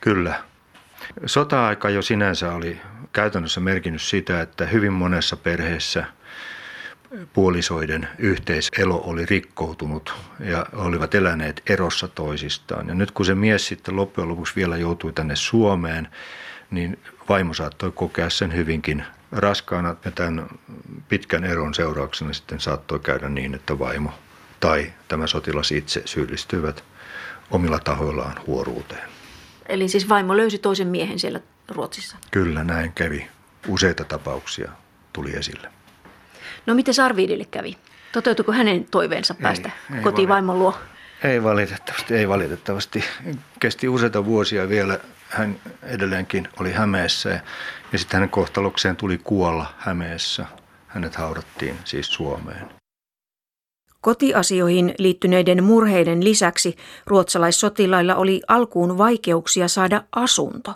Kyllä. 0.00 0.42
Sota-aika 1.26 1.90
jo 1.90 2.02
sinänsä 2.02 2.52
oli 2.52 2.80
käytännössä 3.12 3.60
merkinnyt 3.60 4.02
sitä, 4.02 4.40
että 4.40 4.66
hyvin 4.66 4.92
monessa 4.92 5.36
perheessä 5.36 6.04
puolisoiden 7.32 8.08
yhteiselo 8.18 9.02
oli 9.04 9.26
rikkoutunut 9.26 10.14
ja 10.40 10.66
olivat 10.72 11.14
eläneet 11.14 11.62
erossa 11.68 12.08
toisistaan. 12.08 12.88
Ja 12.88 12.94
nyt 12.94 13.10
kun 13.10 13.26
se 13.26 13.34
mies 13.34 13.66
sitten 13.66 13.96
loppujen 13.96 14.28
lopuksi 14.28 14.56
vielä 14.56 14.76
joutui 14.76 15.12
tänne 15.12 15.36
Suomeen, 15.36 16.08
niin 16.70 16.98
vaimo 17.28 17.54
saattoi 17.54 17.92
kokea 17.92 18.30
sen 18.30 18.54
hyvinkin 18.54 19.04
raskaana 19.32 19.96
ja 20.04 20.10
tämän 20.10 20.46
pitkän 21.08 21.44
eron 21.44 21.74
seurauksena 21.74 22.32
sitten 22.32 22.60
saattoi 22.60 22.98
käydä 22.98 23.28
niin, 23.28 23.54
että 23.54 23.78
vaimo 23.78 24.12
tai 24.66 24.92
tämä 25.08 25.26
sotilas 25.26 25.72
itse 25.72 26.02
syyllistyivät 26.04 26.84
omilla 27.50 27.78
tahoillaan 27.78 28.40
huoruuteen. 28.46 29.08
Eli 29.68 29.88
siis 29.88 30.08
vaimo 30.08 30.36
löysi 30.36 30.58
toisen 30.58 30.88
miehen 30.88 31.18
siellä 31.18 31.40
Ruotsissa? 31.68 32.16
Kyllä, 32.30 32.64
näin 32.64 32.92
kävi. 32.92 33.28
Useita 33.68 34.04
tapauksia 34.04 34.70
tuli 35.12 35.36
esille. 35.36 35.70
No 36.66 36.74
miten 36.74 36.94
Arvidille 37.04 37.44
kävi? 37.44 37.78
Toteutuiko 38.12 38.52
hänen 38.52 38.86
toiveensa 38.90 39.34
päästä 39.34 39.70
ei, 39.90 39.96
ei 39.96 40.02
kotiin 40.02 40.28
vaimon 40.28 40.58
luo? 40.58 40.78
Ei 41.24 41.42
valitettavasti, 41.42 42.14
ei 42.14 42.28
valitettavasti. 42.28 43.04
Kesti 43.60 43.88
useita 43.88 44.24
vuosia 44.24 44.68
vielä. 44.68 44.98
Hän 45.28 45.56
edelleenkin 45.82 46.48
oli 46.60 46.72
Hämeessä 46.72 47.28
ja, 47.28 47.40
ja 47.92 47.98
sitten 47.98 48.16
hänen 48.16 48.30
kohtalokseen 48.30 48.96
tuli 48.96 49.18
kuolla 49.24 49.74
Hämeessä. 49.78 50.46
Hänet 50.86 51.14
haudattiin 51.14 51.78
siis 51.84 52.12
Suomeen. 52.12 52.70
Kotiasioihin 54.06 54.94
liittyneiden 54.98 55.64
murheiden 55.64 56.24
lisäksi 56.24 56.76
ruotsalaissotilailla 57.06 58.14
oli 58.14 58.42
alkuun 58.48 58.98
vaikeuksia 58.98 59.68
saada 59.68 60.04
asunto. 60.16 60.74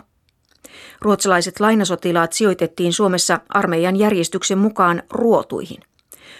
Ruotsalaiset 1.01 1.59
lainasotilaat 1.59 2.33
sijoitettiin 2.33 2.93
Suomessa 2.93 3.39
armeijan 3.49 3.95
järjestyksen 3.95 4.57
mukaan 4.57 5.03
ruotuihin. 5.09 5.79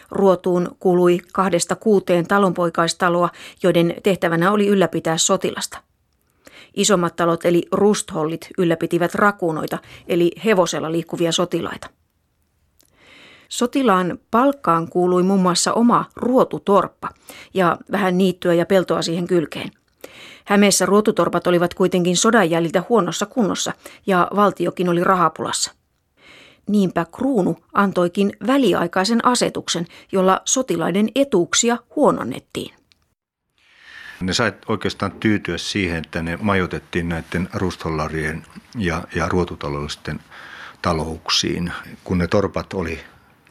Ruotuun 0.10 0.76
kului 0.80 1.20
kahdesta 1.34 1.76
kuuteen 1.76 2.28
talonpoikaistaloa, 2.28 3.30
joiden 3.64 3.96
tehtävänä 4.04 4.52
oli 4.52 4.68
ylläpitää 4.68 5.18
sotilasta. 5.18 5.78
Isommat 6.74 7.16
talot 7.16 7.46
eli 7.46 7.68
rusthollit 7.72 8.48
ylläpitivät 8.58 9.16
rakunoita 9.16 9.78
eli 10.08 10.32
hevosella 10.46 10.92
liikkuvia 10.92 11.32
sotilaita. 11.32 12.01
Sotilaan 13.52 14.20
palkkaan 14.32 14.88
kuului 14.90 15.24
muun 15.24 15.42
muassa 15.42 15.74
oma 15.74 16.06
ruotutorppa 16.16 17.10
ja 17.54 17.78
vähän 17.92 18.18
niittyä 18.18 18.54
ja 18.54 18.66
peltoa 18.66 19.02
siihen 19.02 19.28
kylkeen. 19.28 19.72
Hämeessä 20.46 20.86
ruotutorpat 20.86 21.48
olivat 21.48 21.74
kuitenkin 21.74 22.18
sodan 22.18 22.50
jäljiltä 22.50 22.84
huonossa 22.90 23.26
kunnossa 23.26 23.74
ja 24.08 24.28
valtiokin 24.36 24.90
oli 24.90 25.04
rahapulassa. 25.04 25.72
Niinpä 26.70 27.06
kruunu 27.16 27.58
antoikin 27.74 28.34
väliaikaisen 28.48 29.26
asetuksen, 29.26 29.86
jolla 30.12 30.42
sotilaiden 30.46 31.10
etuuksia 31.16 31.78
huononnettiin. 31.96 32.76
Ne 34.22 34.34
sai 34.34 34.54
oikeastaan 34.68 35.12
tyytyä 35.12 35.58
siihen, 35.58 35.98
että 35.98 36.22
ne 36.22 36.38
majoitettiin 36.42 37.10
näiden 37.10 37.50
rusthollarien 37.54 38.44
ja, 38.78 39.04
ja 39.16 39.30
ruotutaloudellisten 39.30 40.20
talouksiin. 40.82 41.74
Kun 42.04 42.18
ne 42.18 42.28
torpat 42.28 42.74
oli 42.74 43.00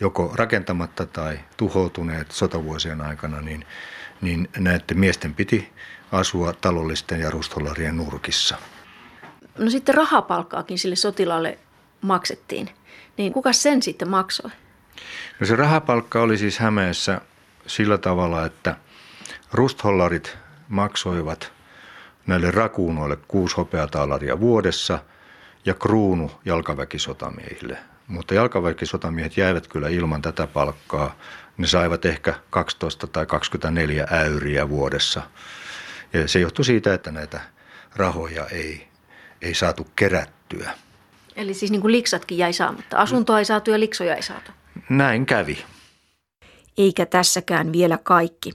joko 0.01 0.33
rakentamatta 0.35 1.07
tai 1.07 1.41
tuhoutuneet 1.57 2.31
sotavuosien 2.31 3.01
aikana, 3.01 3.41
niin, 3.41 3.67
niin 4.21 4.49
näiden 4.59 4.99
miesten 4.99 5.35
piti 5.35 5.73
asua 6.13 6.53
talollisten 6.53 7.21
ja 7.21 7.31
rustollarien 7.31 7.97
nurkissa. 7.97 8.57
No 9.59 9.71
sitten 9.71 9.95
rahapalkkaakin 9.95 10.79
sille 10.79 10.97
sotilaalle 10.97 11.59
maksettiin. 12.01 12.71
Niin 13.17 13.33
kuka 13.33 13.53
sen 13.53 13.83
sitten 13.83 14.09
maksoi? 14.09 14.51
No 15.41 15.47
se 15.47 15.57
rahapalkka 15.57 16.23
oli 16.23 16.39
siis 16.39 16.59
Hämeessä 16.59 17.21
sillä 17.67 17.99
tavalla, 17.99 18.47
että 18.47 18.77
rusthollarit 19.53 20.37
maksoivat 20.69 21.53
näille 22.27 22.51
rakuunoille 22.51 23.19
kuusi 23.29 23.57
hopeataalaria 23.57 24.41
vuodessa 24.41 24.99
ja 25.65 25.75
kruunu 25.75 26.31
jalkaväkisotamiehille– 26.45 27.79
mutta 28.11 28.35
jalkaväkisotamiehet 28.35 29.37
jäivät 29.37 29.69
kyllä 29.69 29.89
ilman 29.89 30.23
tätä 30.23 30.47
palkkaa. 30.47 31.17
Ne 31.57 31.67
saivat 31.67 32.05
ehkä 32.05 32.35
12 32.51 33.07
tai 33.07 33.27
24 33.27 34.07
äyriä 34.11 34.69
vuodessa. 34.69 35.23
Ja 36.13 36.29
se 36.29 36.41
johtui 36.41 36.65
siitä, 36.65 36.95
että 36.95 37.11
näitä 37.11 37.41
rahoja 37.97 38.47
ei, 38.47 38.89
ei 39.43 39.55
saatu 39.55 39.87
kerättyä. 39.97 40.71
Eli 41.37 41.55
siis 41.55 41.71
niin 41.71 41.81
kuin 41.81 41.93
liksatkin 41.93 42.39
jäi 42.39 42.53
saamatta. 42.53 42.97
Asuntoa 42.99 43.39
ei 43.39 43.45
saatu 43.45 43.71
ja 43.71 43.81
liksoja 43.81 44.17
ei 44.17 44.23
saatu. 44.23 44.51
Näin 44.89 45.27
kävi. 45.27 45.65
Eikä 46.79 47.07
tässäkään 47.07 47.73
vielä 47.73 47.99
kaikki. 48.03 48.53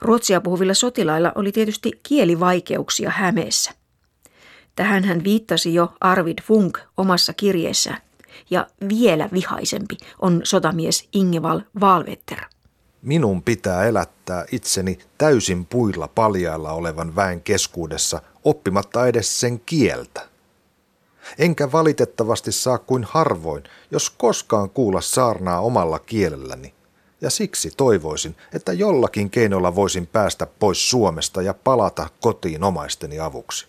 Ruotsia 0.00 0.40
puhuvilla 0.40 0.74
sotilailla 0.74 1.32
oli 1.34 1.52
tietysti 1.52 1.92
kielivaikeuksia 2.02 3.10
Hämeessä. 3.10 3.70
Tähän 4.76 5.04
hän 5.04 5.24
viittasi 5.24 5.74
jo 5.74 5.92
Arvid 6.00 6.38
Funk 6.42 6.78
omassa 6.96 7.32
kirjeessään 7.32 8.00
ja 8.50 8.66
vielä 8.88 9.28
vihaisempi 9.32 9.96
on 10.18 10.40
sotamies 10.44 11.08
Ingeval 11.12 11.60
Valvetter. 11.80 12.38
Minun 13.02 13.42
pitää 13.42 13.84
elättää 13.84 14.44
itseni 14.52 14.98
täysin 15.18 15.66
puilla 15.66 16.08
paljailla 16.08 16.72
olevan 16.72 17.16
väen 17.16 17.40
keskuudessa 17.40 18.22
oppimatta 18.44 19.06
edes 19.06 19.40
sen 19.40 19.60
kieltä. 19.60 20.28
Enkä 21.38 21.72
valitettavasti 21.72 22.52
saa 22.52 22.78
kuin 22.78 23.04
harvoin, 23.04 23.64
jos 23.90 24.10
koskaan 24.10 24.70
kuulla 24.70 25.00
saarnaa 25.00 25.60
omalla 25.60 25.98
kielelläni. 25.98 26.74
Ja 27.20 27.30
siksi 27.30 27.70
toivoisin, 27.76 28.36
että 28.54 28.72
jollakin 28.72 29.30
keinolla 29.30 29.74
voisin 29.74 30.06
päästä 30.06 30.46
pois 30.46 30.90
Suomesta 30.90 31.42
ja 31.42 31.54
palata 31.54 32.08
kotiin 32.20 32.64
omaisteni 32.64 33.20
avuksi. 33.20 33.66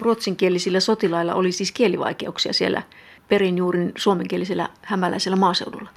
Ruotsinkielisillä 0.00 0.80
sotilailla 0.80 1.34
oli 1.34 1.52
siis 1.52 1.72
kielivaikeuksia 1.72 2.52
siellä 2.52 2.82
perinjuurin 3.28 3.92
suomenkielisellä 3.96 4.68
hämäläisellä 4.82 5.36
maaseudulla. 5.36 5.90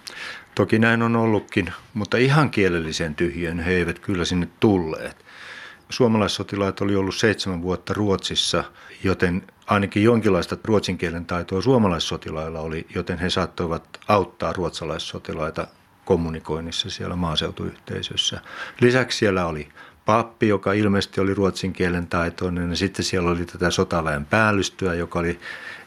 Toki 0.56 0.80
näin 0.80 1.02
on 1.02 1.16
ollutkin, 1.16 1.74
mutta 1.94 2.18
ihan 2.18 2.50
kielellisen 2.50 3.16
tyhjön 3.16 3.60
he 3.60 3.72
eivät 3.72 4.00
kyllä 4.00 4.26
sinne 4.26 4.48
tulleet. 4.60 5.26
Suomalaissotilaat 5.90 6.82
oli 6.82 6.96
ollut 6.96 7.16
seitsemän 7.16 7.62
vuotta 7.62 7.94
Ruotsissa, 7.94 8.64
joten 9.04 9.44
ainakin 9.68 10.04
jonkinlaista 10.04 10.58
ruotsin 10.64 10.98
kielen 10.98 11.26
taitoa 11.26 11.62
suomalaissotilailla 11.62 12.60
oli, 12.60 12.88
joten 12.96 13.20
he 13.20 13.30
saattoivat 13.30 14.00
auttaa 14.08 14.54
ruotsalaissotilaita 14.54 15.68
kommunikoinnissa 16.06 16.90
siellä 16.90 17.16
maaseutuyhteisössä. 17.16 18.42
Lisäksi 18.82 19.18
siellä 19.18 19.46
oli 19.46 19.70
pappi, 20.06 20.48
joka 20.48 20.74
ilmeisesti 20.74 21.22
oli 21.22 21.34
ruotsin 21.34 21.74
kielen 21.74 22.08
taitoinen, 22.08 22.70
ja 22.70 22.76
sitten 22.76 23.06
siellä 23.06 23.30
oli 23.30 23.46
tätä 23.46 23.72
sotaväen 23.72 24.26
päällystyä, 24.26 24.94
joka 24.94 25.20
oli 25.20 25.40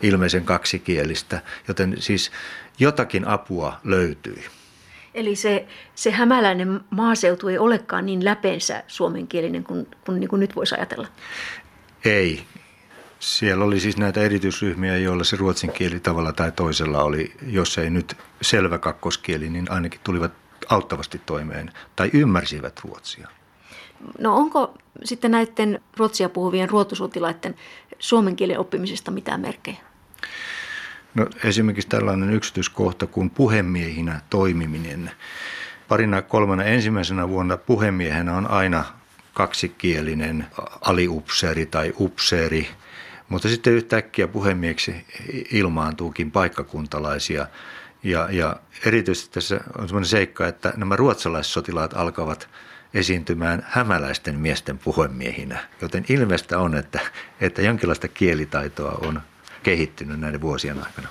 ilmeisen 0.05 0.45
kaksikielistä, 0.45 1.41
joten 1.69 1.95
siis 1.99 2.31
jotakin 2.79 3.29
apua 3.29 3.81
löytyi. 3.85 4.45
Eli 5.15 5.37
se, 5.37 5.67
se 5.95 6.11
hämäläinen 6.11 6.81
maaseutu 6.91 7.49
ei 7.49 7.59
olekaan 7.59 8.07
niin 8.07 8.25
läpeensä 8.25 8.83
suomenkielinen 8.87 9.65
kuin, 9.65 9.87
kuin, 10.07 10.21
niin 10.21 10.29
kuin 10.29 10.41
nyt 10.41 10.57
voisi 10.57 10.75
ajatella? 10.75 11.09
Ei. 12.05 12.43
Siellä 13.21 13.65
oli 13.65 13.81
siis 13.81 13.97
näitä 13.97 14.21
erityisryhmiä, 14.21 14.97
joilla 14.97 15.25
se 15.25 15.37
ruotsin 15.37 15.73
kieli 15.73 16.01
tavalla 16.01 16.33
tai 16.33 16.53
toisella 16.53 17.03
oli, 17.03 17.33
jos 17.47 17.79
ei 17.79 17.91
nyt 17.91 18.17
selvä 18.43 18.79
kakkoskieli, 18.79 19.51
niin 19.51 19.71
ainakin 19.71 20.01
tulivat 20.05 20.33
auttavasti 20.69 21.21
toimeen 21.27 21.73
tai 21.97 22.11
ymmärsivät 22.13 22.81
ruotsia. 22.85 23.29
No 24.19 24.37
onko 24.37 24.75
sitten 25.05 25.31
näiden 25.31 25.81
ruotsia 25.97 26.29
puhuvien 26.29 26.71
ruotusotilaiden 26.71 27.55
suomen 27.99 28.37
kielen 28.37 28.59
oppimisesta 28.59 29.11
mitään 29.11 29.41
merkkejä? 29.41 29.77
No 31.15 31.27
esimerkiksi 31.45 31.89
tällainen 31.89 32.31
yksityiskohta 32.31 33.07
kuin 33.07 33.31
puhemiehinä 33.31 34.21
toimiminen. 34.31 35.11
Parina 35.89 36.23
kolmena 36.23 36.65
ensimmäisenä 36.65 37.29
vuonna 37.29 37.57
puhemiehenä 37.57 38.37
on 38.37 38.51
aina 38.51 38.85
kaksikielinen 39.35 40.47
aliupseeri 40.81 41.67
tai 41.67 41.93
upseeri, 41.99 42.69
mutta 43.29 43.49
sitten 43.49 43.73
yhtäkkiä 43.73 44.29
puhemieksi 44.29 45.07
ilmaantuukin 45.51 46.31
paikkakuntalaisia. 46.31 47.47
Ja, 48.03 48.29
ja 48.31 48.57
erityisesti 48.87 49.35
tässä 49.35 49.61
on 49.79 49.89
sellainen 49.89 50.09
seikka, 50.09 50.49
että 50.49 50.73
nämä 50.77 50.97
ruotsalaissotilaat 50.97 51.95
alkavat 51.95 52.49
esiintymään 52.95 53.67
hämäläisten 53.69 54.39
miesten 54.39 54.79
puhemiehinä. 54.79 55.59
Joten 55.81 56.05
ilmeistä 56.09 56.59
on, 56.59 56.75
että, 56.75 57.01
että 57.41 57.63
jonkinlaista 57.63 58.09
kielitaitoa 58.09 58.99
on 59.03 59.21
kehittynyt 59.65 60.21
näiden 60.21 60.41
vuosien 60.41 60.79
aikana. 60.87 61.09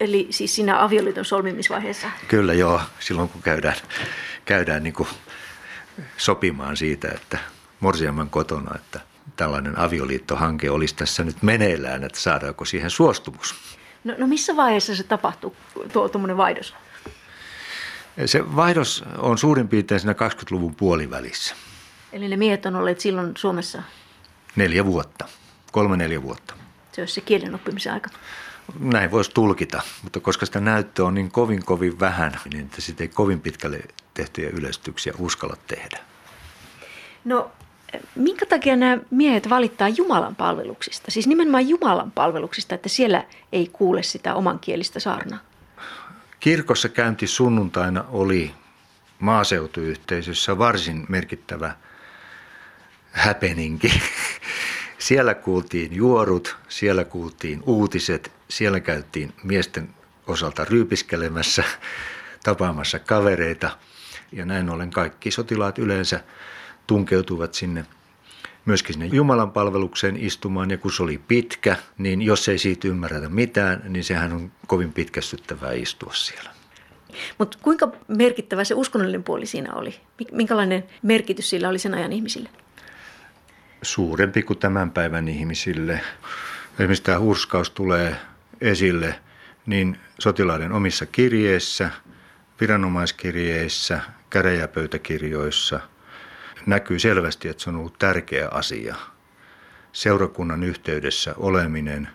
Eli 0.00 0.26
siis 0.30 0.54
siinä 0.54 0.84
avioliiton 0.84 1.24
solmimisvaiheessa? 1.24 2.10
Kyllä 2.28 2.54
joo, 2.54 2.80
silloin 3.00 3.28
kun 3.28 3.42
käydään, 3.42 3.76
käydään 4.44 4.82
niin 4.82 4.92
kuin 4.92 5.08
sopimaan 6.16 6.76
siitä, 6.76 7.08
että 7.08 7.38
Morsiamman 7.80 8.30
kotona, 8.30 8.74
että 8.74 9.00
tällainen 9.36 9.78
avioliittohanke 9.78 10.70
olisi 10.70 10.94
tässä 10.94 11.24
nyt 11.24 11.42
meneillään, 11.42 12.04
että 12.04 12.20
saadaanko 12.20 12.64
siihen 12.64 12.90
suostumus. 12.90 13.54
No, 14.04 14.14
no 14.18 14.26
missä 14.26 14.56
vaiheessa 14.56 14.96
se 14.96 15.02
tapahtuu, 15.02 15.56
tuo 15.92 16.08
tuommoinen 16.08 16.36
vaihdos? 16.36 16.74
Se 18.26 18.56
vaihdos 18.56 19.04
on 19.18 19.38
suurin 19.38 19.68
piirtein 19.68 20.00
siinä 20.00 20.12
20-luvun 20.12 20.74
puolivälissä. 20.74 21.54
Eli 22.12 22.28
ne 22.28 22.36
miehet 22.36 22.66
on 22.66 22.76
olleet 22.76 23.00
silloin 23.00 23.32
Suomessa? 23.36 23.82
Neljä 24.56 24.86
vuotta, 24.86 25.28
kolme 25.72 25.96
neljä 25.96 26.22
vuotta. 26.22 26.59
Se 26.92 27.02
olisi 27.02 27.14
se 27.14 27.20
kielen 27.20 27.54
oppimisen 27.54 27.92
aika. 27.92 28.10
Näin 28.78 29.10
voisi 29.10 29.30
tulkita, 29.30 29.82
mutta 30.02 30.20
koska 30.20 30.46
sitä 30.46 30.60
näyttöä 30.60 31.06
on 31.06 31.14
niin 31.14 31.30
kovin 31.30 31.64
kovin 31.64 32.00
vähän, 32.00 32.32
niin 32.52 32.64
että 32.64 32.80
sitä 32.80 33.04
ei 33.04 33.08
kovin 33.08 33.40
pitkälle 33.40 33.80
tehtyjä 34.14 34.50
yleistyksiä 34.50 35.12
uskalla 35.18 35.56
tehdä. 35.66 35.98
No 37.24 37.50
minkä 38.14 38.46
takia 38.46 38.76
nämä 38.76 38.98
miehet 39.10 39.50
valittaa 39.50 39.88
Jumalan 39.88 40.36
palveluksista? 40.36 41.10
Siis 41.10 41.26
nimenomaan 41.26 41.68
Jumalan 41.68 42.10
palveluksista, 42.10 42.74
että 42.74 42.88
siellä 42.88 43.24
ei 43.52 43.70
kuule 43.72 44.02
sitä 44.02 44.34
omankielistä 44.34 45.00
saarnaa. 45.00 45.38
Kirkossa 46.40 46.88
käynti 46.88 47.26
sunnuntaina 47.26 48.04
oli 48.08 48.54
maaseutuyhteisössä 49.18 50.58
varsin 50.58 51.06
merkittävä 51.08 51.76
häpeninki. 53.10 54.02
Siellä 55.00 55.34
kuultiin 55.34 55.96
juorut, 55.96 56.56
siellä 56.68 57.04
kuultiin 57.04 57.62
uutiset, 57.66 58.32
siellä 58.48 58.80
käytiin 58.80 59.32
miesten 59.44 59.88
osalta 60.26 60.64
ryypiskelemässä, 60.64 61.64
tapaamassa 62.44 62.98
kavereita. 62.98 63.70
Ja 64.32 64.44
näin 64.44 64.70
ollen 64.70 64.90
kaikki 64.90 65.30
sotilaat 65.30 65.78
yleensä 65.78 66.20
tunkeutuvat 66.86 67.54
sinne 67.54 67.86
myöskin 68.64 68.94
sinne 68.94 69.06
Jumalan 69.06 69.52
palvelukseen 69.52 70.16
istumaan. 70.16 70.70
Ja 70.70 70.78
kun 70.78 70.92
se 70.92 71.02
oli 71.02 71.20
pitkä, 71.28 71.76
niin 71.98 72.22
jos 72.22 72.48
ei 72.48 72.58
siitä 72.58 72.88
ymmärretä 72.88 73.28
mitään, 73.28 73.82
niin 73.88 74.04
sehän 74.04 74.32
on 74.32 74.52
kovin 74.66 74.92
pitkästyttävää 74.92 75.72
istua 75.72 76.12
siellä. 76.14 76.50
Mutta 77.38 77.58
kuinka 77.62 77.92
merkittävä 78.08 78.64
se 78.64 78.74
uskonnollinen 78.74 79.24
puoli 79.24 79.46
siinä 79.46 79.72
oli? 79.72 79.94
Minkälainen 80.32 80.84
merkitys 81.02 81.50
sillä 81.50 81.68
oli 81.68 81.78
sen 81.78 81.94
ajan 81.94 82.12
ihmisille? 82.12 82.48
Suurempi 83.82 84.42
kuin 84.42 84.58
tämän 84.58 84.90
päivän 84.90 85.28
ihmisille. 85.28 86.00
Esimerkiksi 86.72 87.02
tämä 87.02 87.18
hurskaus 87.18 87.70
tulee 87.70 88.16
esille 88.60 89.20
niin 89.66 89.98
sotilaiden 90.18 90.72
omissa 90.72 91.06
kirjeissä, 91.06 91.90
viranomaiskirjeissä, 92.60 94.00
käräjäpöytäkirjoissa. 94.30 95.80
Näkyy 96.66 96.98
selvästi, 96.98 97.48
että 97.48 97.62
se 97.62 97.70
on 97.70 97.76
ollut 97.76 97.98
tärkeä 97.98 98.48
asia. 98.48 98.96
Seurakunnan 99.92 100.62
yhteydessä 100.62 101.34
oleminen 101.36 102.08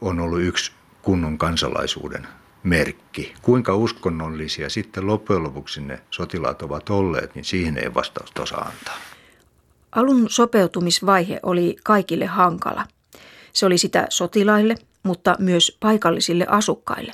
on 0.00 0.20
ollut 0.20 0.40
yksi 0.40 0.72
kunnon 1.02 1.38
kansalaisuuden 1.38 2.26
merkki. 2.62 3.34
Kuinka 3.42 3.74
uskonnollisia 3.74 4.70
sitten 4.70 5.06
loppujen 5.06 5.42
lopuksi 5.42 5.80
ne 5.80 6.00
sotilaat 6.10 6.62
ovat 6.62 6.90
olleet, 6.90 7.34
niin 7.34 7.44
siihen 7.44 7.78
ei 7.78 7.94
vastausta 7.94 8.42
osaa 8.42 8.60
antaa. 8.60 9.17
Alun 9.92 10.26
sopeutumisvaihe 10.30 11.40
oli 11.42 11.76
kaikille 11.84 12.26
hankala. 12.26 12.86
Se 13.52 13.66
oli 13.66 13.78
sitä 13.78 14.06
sotilaille, 14.10 14.74
mutta 15.02 15.36
myös 15.38 15.76
paikallisille 15.80 16.46
asukkaille. 16.48 17.12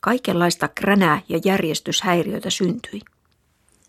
Kaikenlaista 0.00 0.68
kränää 0.68 1.20
ja 1.28 1.40
järjestyshäiriöitä 1.44 2.50
syntyi. 2.50 3.00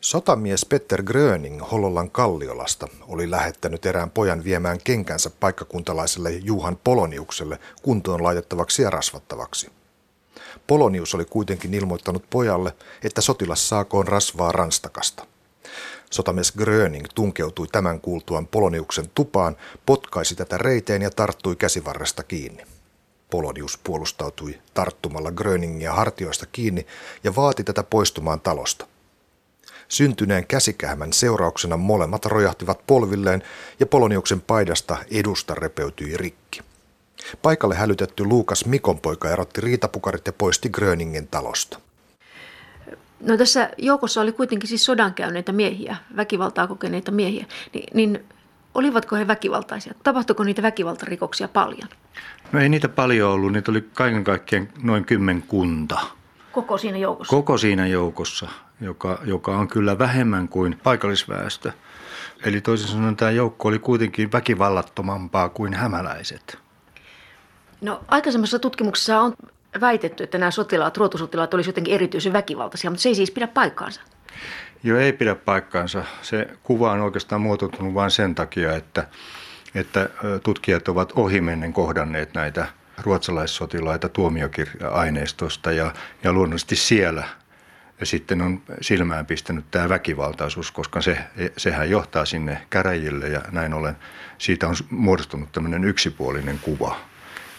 Sotamies 0.02 0.66
Petter 0.66 1.04
Gröning 1.04 1.62
Hollolan 1.72 2.12
Kalliolasta 2.12 2.88
oli 3.08 3.32
lähettänyt 3.32 3.86
erään 3.86 4.12
pojan 4.12 4.44
viemään 4.44 4.78
kenkänsä 4.84 5.30
paikkakuntalaiselle 5.40 6.32
Juhan 6.32 6.78
Poloniukselle 6.84 7.60
kuntoon 7.82 8.24
laitettavaksi 8.24 8.82
ja 8.82 8.90
rasvattavaksi. 8.90 9.72
Polonius 10.68 11.16
oli 11.16 11.26
kuitenkin 11.26 11.74
ilmoittanut 11.74 12.30
pojalle, 12.30 12.76
että 13.04 13.22
sotilas 13.22 13.70
saakoon 13.70 14.08
rasvaa 14.08 14.52
Ranstakasta. 14.52 15.26
Sotamies 16.16 16.52
Gröning 16.52 17.06
tunkeutui 17.16 17.68
tämän 17.68 18.02
kuultuaan 18.02 18.48
Poloniuksen 18.48 19.06
tupaan, 19.16 19.58
potkaisi 19.86 20.36
tätä 20.36 20.58
reiteen 20.58 21.02
ja 21.02 21.10
tarttui 21.10 21.56
käsivarresta 21.56 22.24
kiinni. 22.24 22.64
Polonius 23.30 23.80
puolustautui 23.84 24.60
tarttumalla 24.74 25.32
Gröningia 25.32 25.94
hartioista 25.94 26.46
kiinni 26.46 26.86
ja 27.24 27.36
vaati 27.36 27.64
tätä 27.64 27.84
poistumaan 27.84 28.42
talosta. 28.42 28.88
Syntyneen 29.88 30.48
käsikähmän 30.48 31.14
seurauksena 31.14 31.78
molemmat 31.78 32.26
rojahtivat 32.26 32.80
polvilleen 32.88 33.44
ja 33.80 33.86
Poloniuksen 33.86 34.42
paidasta 34.42 34.98
edusta 35.12 35.56
repeytyi 35.56 36.18
rikki. 36.18 36.62
Paikalle 37.42 37.76
hälytetty 37.76 38.26
Luukas 38.26 38.66
Mikonpoika 38.66 39.30
erotti 39.30 39.62
riitapukarit 39.62 40.28
ja 40.28 40.34
poisti 40.34 40.70
Gröningen 40.70 41.28
talosta. 41.28 41.80
No 43.26 43.38
tässä 43.38 43.70
joukossa 43.78 44.22
oli 44.22 44.32
kuitenkin 44.32 44.70
siis 44.70 44.86
sodan 44.86 45.14
käyneitä 45.14 45.52
miehiä, 45.52 45.96
väkivaltaa 46.16 46.68
kokeneita 46.68 47.12
miehiä. 47.12 47.46
Ni, 47.74 47.84
niin 47.94 48.26
olivatko 48.74 49.16
he 49.16 49.28
väkivaltaisia? 49.28 49.94
Tapahtuiko 50.04 50.44
niitä 50.44 50.62
väkivaltarikoksia 50.62 51.48
paljon? 51.48 51.90
No 52.52 52.60
ei 52.60 52.70
niitä 52.70 52.90
paljon 52.90 53.32
ollut, 53.32 53.52
niitä 53.52 53.72
oli 53.72 53.90
kaiken 53.94 54.24
kaikkiaan 54.24 54.68
noin 54.84 55.06
kymmenkunta. 55.06 56.00
Koko 56.52 56.78
siinä 56.78 56.98
joukossa? 56.98 57.36
Koko 57.36 57.58
siinä 57.58 57.88
joukossa, 57.88 58.48
joka, 58.82 59.20
joka 59.24 59.58
on 59.58 59.68
kyllä 59.68 60.00
vähemmän 60.00 60.48
kuin 60.48 60.80
paikallisväestö. 60.84 61.72
Eli 62.44 62.62
toisin 62.62 62.88
sanoen 62.88 63.16
tämä 63.16 63.32
joukko 63.32 63.68
oli 63.68 63.80
kuitenkin 63.80 64.32
väkivallattomampaa 64.32 65.50
kuin 65.50 65.74
hämäläiset. 65.74 66.58
No 67.82 68.02
aikaisemmassa 68.08 68.60
tutkimuksessa 68.60 69.22
on 69.22 69.34
väitetty, 69.82 70.24
että 70.24 70.38
nämä 70.38 70.52
sotilaat, 70.52 70.98
ruotusotilaat 70.98 71.54
olisivat 71.54 71.74
jotenkin 71.74 71.94
erityisen 71.94 72.34
väkivaltaisia, 72.34 72.90
mutta 72.90 73.02
se 73.02 73.10
ei 73.10 73.16
siis 73.16 73.32
pidä 73.32 73.48
paikkaansa. 73.48 74.02
Joo, 74.84 75.00
ei 75.00 75.14
pidä 75.14 75.36
paikkaansa. 75.36 76.04
Se 76.22 76.48
kuva 76.64 76.92
on 76.92 77.02
oikeastaan 77.02 77.42
muotoutunut 77.42 77.94
vain 77.94 78.12
sen 78.12 78.36
takia, 78.36 78.76
että, 78.76 79.08
että 79.76 80.10
tutkijat 80.44 80.88
ovat 80.88 81.12
ohimennen 81.16 81.74
kohdanneet 81.74 82.34
näitä 82.34 82.68
ruotsalaissotilaita 83.04 84.10
tuomiokirja-aineistosta 84.10 85.72
ja, 85.72 85.94
ja 86.24 86.34
luonnollisesti 86.34 86.76
siellä 86.76 87.24
ja 88.00 88.06
sitten 88.06 88.42
on 88.42 88.62
silmään 88.82 89.26
pistänyt 89.26 89.66
tämä 89.72 89.90
väkivaltaisuus, 89.90 90.72
koska 90.72 91.02
se, 91.02 91.18
sehän 91.58 91.90
johtaa 91.90 92.26
sinne 92.26 92.62
käräjille 92.70 93.28
ja 93.28 93.42
näin 93.52 93.74
ollen 93.74 93.96
siitä 94.38 94.68
on 94.68 94.76
muodostunut 94.90 95.52
tämmöinen 95.52 95.84
yksipuolinen 95.84 96.60
kuva 96.62 97.00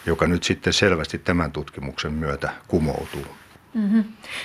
joka 0.07 0.27
nyt 0.27 0.43
sitten 0.43 0.73
selvästi 0.73 1.19
tämän 1.19 1.53
tutkimuksen 1.53 2.13
myötä 2.13 2.53
kumoutuu. 2.69 3.27
Mm-hmm. 3.75 4.05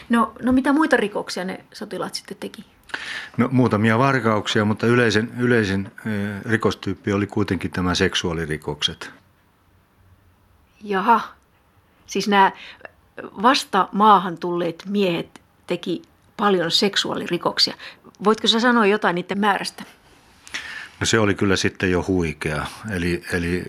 No, 0.10 0.34
no 0.42 0.52
mitä 0.52 0.74
muita 0.74 0.98
rikoksia 0.98 1.46
ne 1.46 1.66
sotilaat 1.74 2.16
sitten 2.16 2.38
teki? 2.40 2.66
No 3.38 3.50
muutamia 3.52 3.98
varkauksia, 3.98 4.66
mutta 4.66 4.88
yleisen, 4.88 5.32
yleisin 5.40 5.92
rikostyyppi 6.46 7.14
oli 7.14 7.28
kuitenkin 7.28 7.72
tämä 7.72 7.96
seksuaalirikokset. 7.96 9.12
Jaha, 10.84 11.22
siis 12.06 12.28
nämä 12.28 12.52
vasta 13.42 13.90
maahan 13.92 14.38
tulleet 14.38 14.84
miehet 14.88 15.42
teki 15.68 16.02
paljon 16.38 16.72
seksuaalirikoksia. 16.72 17.74
Voitko 18.24 18.48
sä 18.48 18.60
sanoa 18.60 18.86
jotain 18.86 19.16
niiden 19.16 19.40
määrästä? 19.40 19.84
No 21.02 21.06
se 21.06 21.20
oli 21.20 21.34
kyllä 21.36 21.56
sitten 21.56 21.92
jo 21.92 22.06
huikea. 22.08 22.66
Eli, 22.92 23.24
eli 23.34 23.64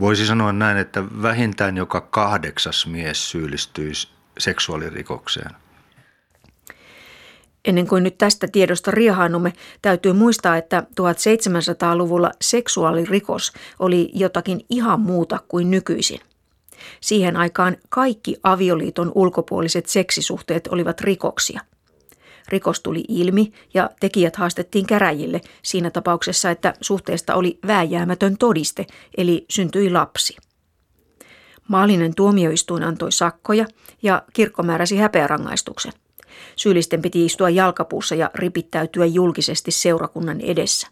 voisi 0.00 0.26
sanoa 0.26 0.52
näin, 0.52 0.76
että 0.76 1.04
vähintään 1.22 1.76
joka 1.76 2.00
kahdeksas 2.00 2.86
mies 2.86 3.30
syyllistyisi 3.30 4.08
seksuaalirikokseen. 4.38 5.50
Ennen 7.64 7.86
kuin 7.86 8.02
nyt 8.02 8.18
tästä 8.18 8.48
tiedosta 8.52 8.90
riehaannumme, 8.90 9.52
täytyy 9.82 10.12
muistaa, 10.12 10.56
että 10.56 10.82
1700-luvulla 10.90 12.30
seksuaalirikos 12.40 13.52
oli 13.78 14.10
jotakin 14.14 14.60
ihan 14.70 15.00
muuta 15.00 15.38
kuin 15.48 15.70
nykyisin. 15.70 16.20
Siihen 17.00 17.36
aikaan 17.36 17.76
kaikki 17.88 18.36
avioliiton 18.42 19.12
ulkopuoliset 19.14 19.86
seksisuhteet 19.86 20.66
olivat 20.66 21.00
rikoksia– 21.00 21.60
rikos 22.48 22.80
tuli 22.80 23.04
ilmi 23.08 23.52
ja 23.74 23.90
tekijät 24.00 24.36
haastettiin 24.36 24.86
käräjille 24.86 25.40
siinä 25.62 25.90
tapauksessa, 25.90 26.50
että 26.50 26.74
suhteesta 26.80 27.34
oli 27.34 27.58
vääjäämätön 27.66 28.36
todiste, 28.38 28.86
eli 29.16 29.46
syntyi 29.50 29.90
lapsi. 29.90 30.36
Maallinen 31.68 32.14
tuomioistuin 32.14 32.82
antoi 32.82 33.12
sakkoja 33.12 33.66
ja 34.02 34.22
kirkko 34.32 34.62
määräsi 34.62 34.96
häpeärangaistuksen. 34.96 35.92
Syyllisten 36.56 37.02
piti 37.02 37.24
istua 37.24 37.50
jalkapuussa 37.50 38.14
ja 38.14 38.30
ripittäytyä 38.34 39.06
julkisesti 39.06 39.70
seurakunnan 39.70 40.40
edessä. 40.40 40.88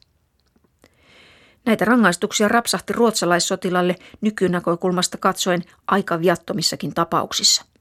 Näitä 1.64 1.84
rangaistuksia 1.84 2.48
rapsahti 2.48 2.92
ruotsalaissotilalle 2.92 3.96
nykynäkökulmasta 4.20 5.18
katsoen 5.18 5.62
aika 5.86 6.20
viattomissakin 6.20 6.94
tapauksissa– 6.94 7.64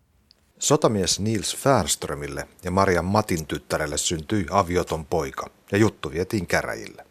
Sotamies 0.66 1.20
Niels 1.20 1.56
Färströmille 1.56 2.48
ja 2.64 2.72
Marian 2.72 3.06
Matin 3.06 3.48
tyttärelle 3.48 3.98
syntyi 3.98 4.46
avioton 4.52 5.06
poika 5.06 5.50
ja 5.72 5.78
juttu 5.78 6.12
vietiin 6.12 6.48
käräjille. 6.48 7.06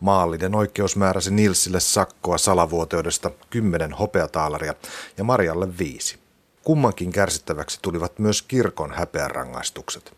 Maallinen 0.00 0.54
oikeus 0.54 0.96
määräsi 0.96 1.30
Nilsille 1.30 1.80
sakkoa 1.80 2.38
salavuoteudesta 2.38 3.30
kymmenen 3.50 3.92
hopeataalaria 3.92 4.74
ja 5.18 5.24
Marialle 5.24 5.78
viisi. 5.78 6.18
Kummankin 6.64 7.12
kärsittäväksi 7.12 7.78
tulivat 7.82 8.18
myös 8.18 8.42
kirkon 8.42 8.92
häpeärangaistukset. 8.94 10.16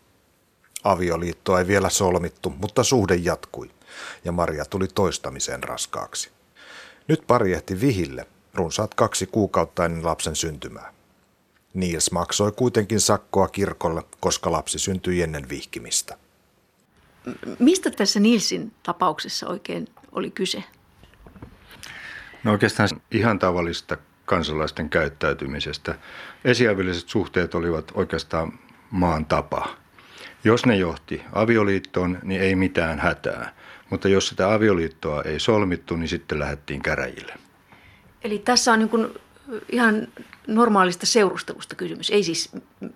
Avioliittoa 0.83 1.59
ei 1.59 1.67
vielä 1.67 1.89
solmittu, 1.89 2.49
mutta 2.49 2.83
suhde 2.83 3.15
jatkui 3.15 3.71
ja 4.25 4.31
Maria 4.31 4.65
tuli 4.65 4.87
toistamiseen 4.87 5.63
raskaaksi. 5.63 6.31
Nyt 7.07 7.23
pari 7.27 7.53
ehti 7.53 7.81
vihille, 7.81 8.27
runsaat 8.53 8.95
kaksi 8.95 9.25
kuukautta 9.25 9.85
ennen 9.85 10.05
lapsen 10.05 10.35
syntymää. 10.35 10.93
Niels 11.73 12.11
maksoi 12.11 12.51
kuitenkin 12.51 12.99
sakkoa 12.99 13.47
kirkolle, 13.47 14.03
koska 14.19 14.51
lapsi 14.51 14.79
syntyi 14.79 15.21
ennen 15.21 15.49
vihkimistä. 15.49 16.17
Mistä 17.59 17.91
tässä 17.91 18.19
Nilsin 18.19 18.71
tapauksessa 18.83 19.47
oikein 19.47 19.87
oli 20.11 20.31
kyse? 20.31 20.63
No 22.43 22.51
oikeastaan 22.51 22.89
ihan 23.11 23.39
tavallista 23.39 23.97
kansalaisten 24.25 24.89
käyttäytymisestä. 24.89 25.95
Esiavilliset 26.45 27.09
suhteet 27.09 27.55
olivat 27.55 27.91
oikeastaan 27.93 28.59
maan 28.91 29.25
tapa. 29.25 29.75
Jos 30.43 30.65
ne 30.65 30.75
johti 30.75 31.21
avioliittoon, 31.33 32.19
niin 32.23 32.41
ei 32.41 32.55
mitään 32.55 32.99
hätää. 32.99 33.55
Mutta 33.89 34.09
jos 34.09 34.27
sitä 34.27 34.53
avioliittoa 34.53 35.21
ei 35.21 35.39
solmittu, 35.39 35.95
niin 35.95 36.07
sitten 36.07 36.39
lähdettiin 36.39 36.81
käräjille. 36.81 37.33
Eli 38.23 38.39
tässä 38.39 38.73
on 38.73 38.79
niin 38.79 38.89
kuin 38.89 39.07
ihan 39.71 40.07
normaalista 40.47 41.05
seurustelusta 41.05 41.75
kysymys, 41.75 42.09
ei 42.09 42.23
siis 42.23 42.51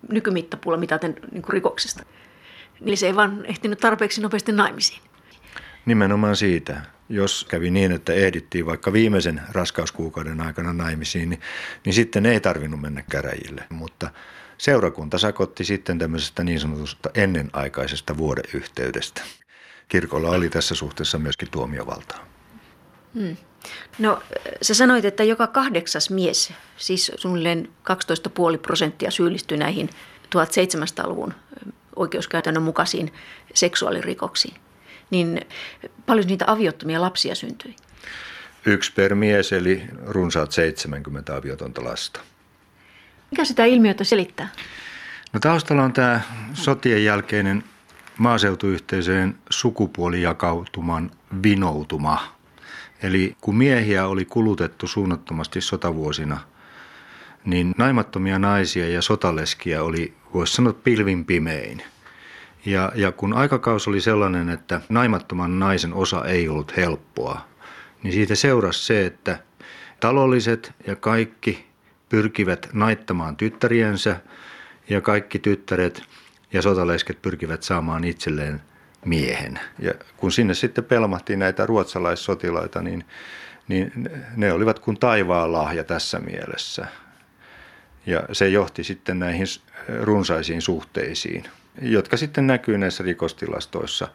nykymittapuulla 0.10 0.77
mitaten 0.79 1.15
niin 1.31 1.41
kuin 1.41 1.53
rikoksesta. 1.53 2.03
Niin 2.79 2.97
se 2.97 3.05
ei 3.07 3.15
vaan 3.15 3.45
ehtinyt 3.45 3.79
tarpeeksi 3.79 4.21
nopeasti 4.21 4.51
naimisiin. 4.51 5.01
Nimenomaan 5.86 6.36
siitä. 6.36 6.81
Jos 7.10 7.45
kävi 7.49 7.71
niin, 7.71 7.91
että 7.91 8.13
ehdittiin 8.13 8.65
vaikka 8.65 8.93
viimeisen 8.93 9.41
raskauskuukauden 9.51 10.41
aikana 10.41 10.73
naimisiin, 10.73 11.29
niin, 11.29 11.41
niin 11.86 11.93
sitten 11.93 12.25
ei 12.25 12.39
tarvinnut 12.39 12.81
mennä 12.81 13.03
käräjille. 13.12 13.63
Mutta 13.69 14.10
seurakunta 14.57 15.17
sakotti 15.17 15.63
sitten 15.65 15.99
tämmöisestä 15.99 16.43
niin 16.43 16.60
sanotusta 16.60 17.10
ennenaikaisesta 17.15 18.17
vuodeyhteydestä. 18.17 19.21
Kirkolla 19.88 20.29
oli 20.29 20.49
tässä 20.49 20.75
suhteessa 20.75 21.17
myöskin 21.17 21.51
tuomiovaltaa. 21.51 22.27
Hmm. 23.13 23.38
No 24.00 24.24
sä 24.62 24.74
sanoit, 24.74 25.06
että 25.06 25.24
joka 25.24 25.48
kahdeksas 25.48 26.10
mies, 26.10 26.54
siis 26.78 27.12
suunnilleen 27.15 27.70
12,5 27.91 28.58
prosenttia 28.62 29.12
syyllistyi 29.12 29.58
näihin 29.58 29.89
1700-luvun 30.36 31.34
oikeuskäytännön 31.96 32.63
mukaisiin 32.63 33.13
seksuaalirikoksiin. 33.54 34.56
Niin 35.10 35.41
paljon 36.06 36.28
niitä 36.28 36.46
aviottomia 36.48 37.02
lapsia 37.02 37.36
syntyi? 37.36 37.76
Yksi 38.65 38.93
per 38.93 39.15
mies, 39.15 39.54
eli 39.54 39.84
runsaat 40.06 40.52
70 40.52 41.36
aviotonta 41.36 41.84
lasta. 41.84 42.20
Mikä 43.32 43.46
sitä 43.46 43.65
ilmiötä 43.65 44.04
selittää? 44.04 44.50
No 45.34 45.39
taustalla 45.39 45.84
on 45.84 45.93
tämä 45.93 46.22
sotien 46.54 47.04
jälkeinen 47.04 47.63
maaseutuyhteisöjen 48.17 49.38
sukupuolijakautuman 49.50 51.12
vinoutuma. 51.43 52.37
Eli 53.03 53.36
kun 53.41 53.55
miehiä 53.55 54.07
oli 54.07 54.25
kulutettu 54.25 54.88
suunnattomasti 54.88 55.62
sotavuosina, 55.62 56.39
niin 57.45 57.73
naimattomia 57.77 58.39
naisia 58.39 58.89
ja 58.89 59.01
sotaleskiä 59.01 59.83
oli, 59.83 60.13
voisi 60.33 60.53
sanoa, 60.53 60.73
pilvin 60.73 61.25
pimein. 61.25 61.83
Ja, 62.65 62.91
ja 62.95 63.12
kun 63.12 63.33
aikakaus 63.33 63.88
oli 63.88 64.01
sellainen, 64.01 64.49
että 64.49 64.81
naimattoman 64.89 65.60
naisen 65.60 65.93
osa 65.93 66.25
ei 66.25 66.49
ollut 66.49 66.77
helppoa, 66.77 67.41
niin 68.03 68.13
siitä 68.13 68.36
seurasi 68.36 68.86
se, 68.86 69.05
että 69.05 69.39
talolliset 69.99 70.73
ja 70.88 70.95
kaikki 70.95 71.67
pyrkivät 72.10 72.69
naittamaan 72.73 73.36
tyttäriensä 73.36 74.19
ja 74.89 75.01
kaikki 75.01 75.39
tyttäret 75.39 76.03
ja 76.53 76.62
sotalesket 76.62 77.21
pyrkivät 77.21 77.63
saamaan 77.63 78.03
itselleen 78.03 78.62
miehen. 79.08 79.60
Ja 79.80 79.93
kun 80.17 80.32
sinne 80.32 80.54
sitten 80.54 80.84
pelmahtiin 80.84 81.39
näitä 81.39 81.65
ruotsalaissotilaita, 81.65 82.82
niin, 82.82 83.06
niin 83.67 83.91
ne 84.36 84.54
olivat 84.54 84.80
kuin 84.80 85.00
taivaan 85.00 85.52
lahja 85.52 85.84
tässä 85.84 86.20
mielessä. 86.20 86.88
Ja 88.06 88.24
se 88.32 88.50
johti 88.50 88.84
sitten 88.84 89.20
näihin 89.20 89.48
runsaisiin 90.02 90.62
suhteisiin, 90.62 91.43
jotka 91.82 92.17
sitten 92.17 92.48
näkyy 92.48 92.78
näissä 92.78 93.04
rikostilastoissa 93.04 94.08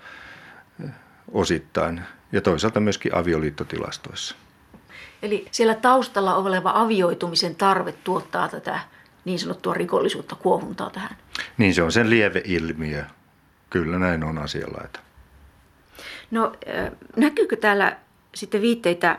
osittain 1.33 2.01
ja 2.33 2.41
toisaalta 2.41 2.81
myöskin 2.81 3.15
avioliittotilastoissa. 3.15 4.37
Eli 5.23 5.47
siellä 5.51 5.75
taustalla 5.75 6.35
oleva 6.35 6.73
avioitumisen 6.75 7.55
tarve 7.55 7.93
tuottaa 7.93 8.49
tätä 8.49 8.81
niin 9.25 9.39
sanottua 9.39 9.75
rikollisuutta, 9.75 10.37
kuohuntaa 10.37 10.91
tähän. 10.91 11.17
Niin 11.59 11.75
se 11.75 11.83
on 11.83 11.93
sen 11.93 12.11
lieveilmiö. 12.11 13.05
Kyllä 13.73 13.99
näin 13.99 14.25
on 14.25 14.39
asianlaita. 14.39 15.01
No 16.31 16.53
näkyykö 17.17 17.57
täällä 17.57 17.97
sitten 18.35 18.63
viitteitä 18.63 19.19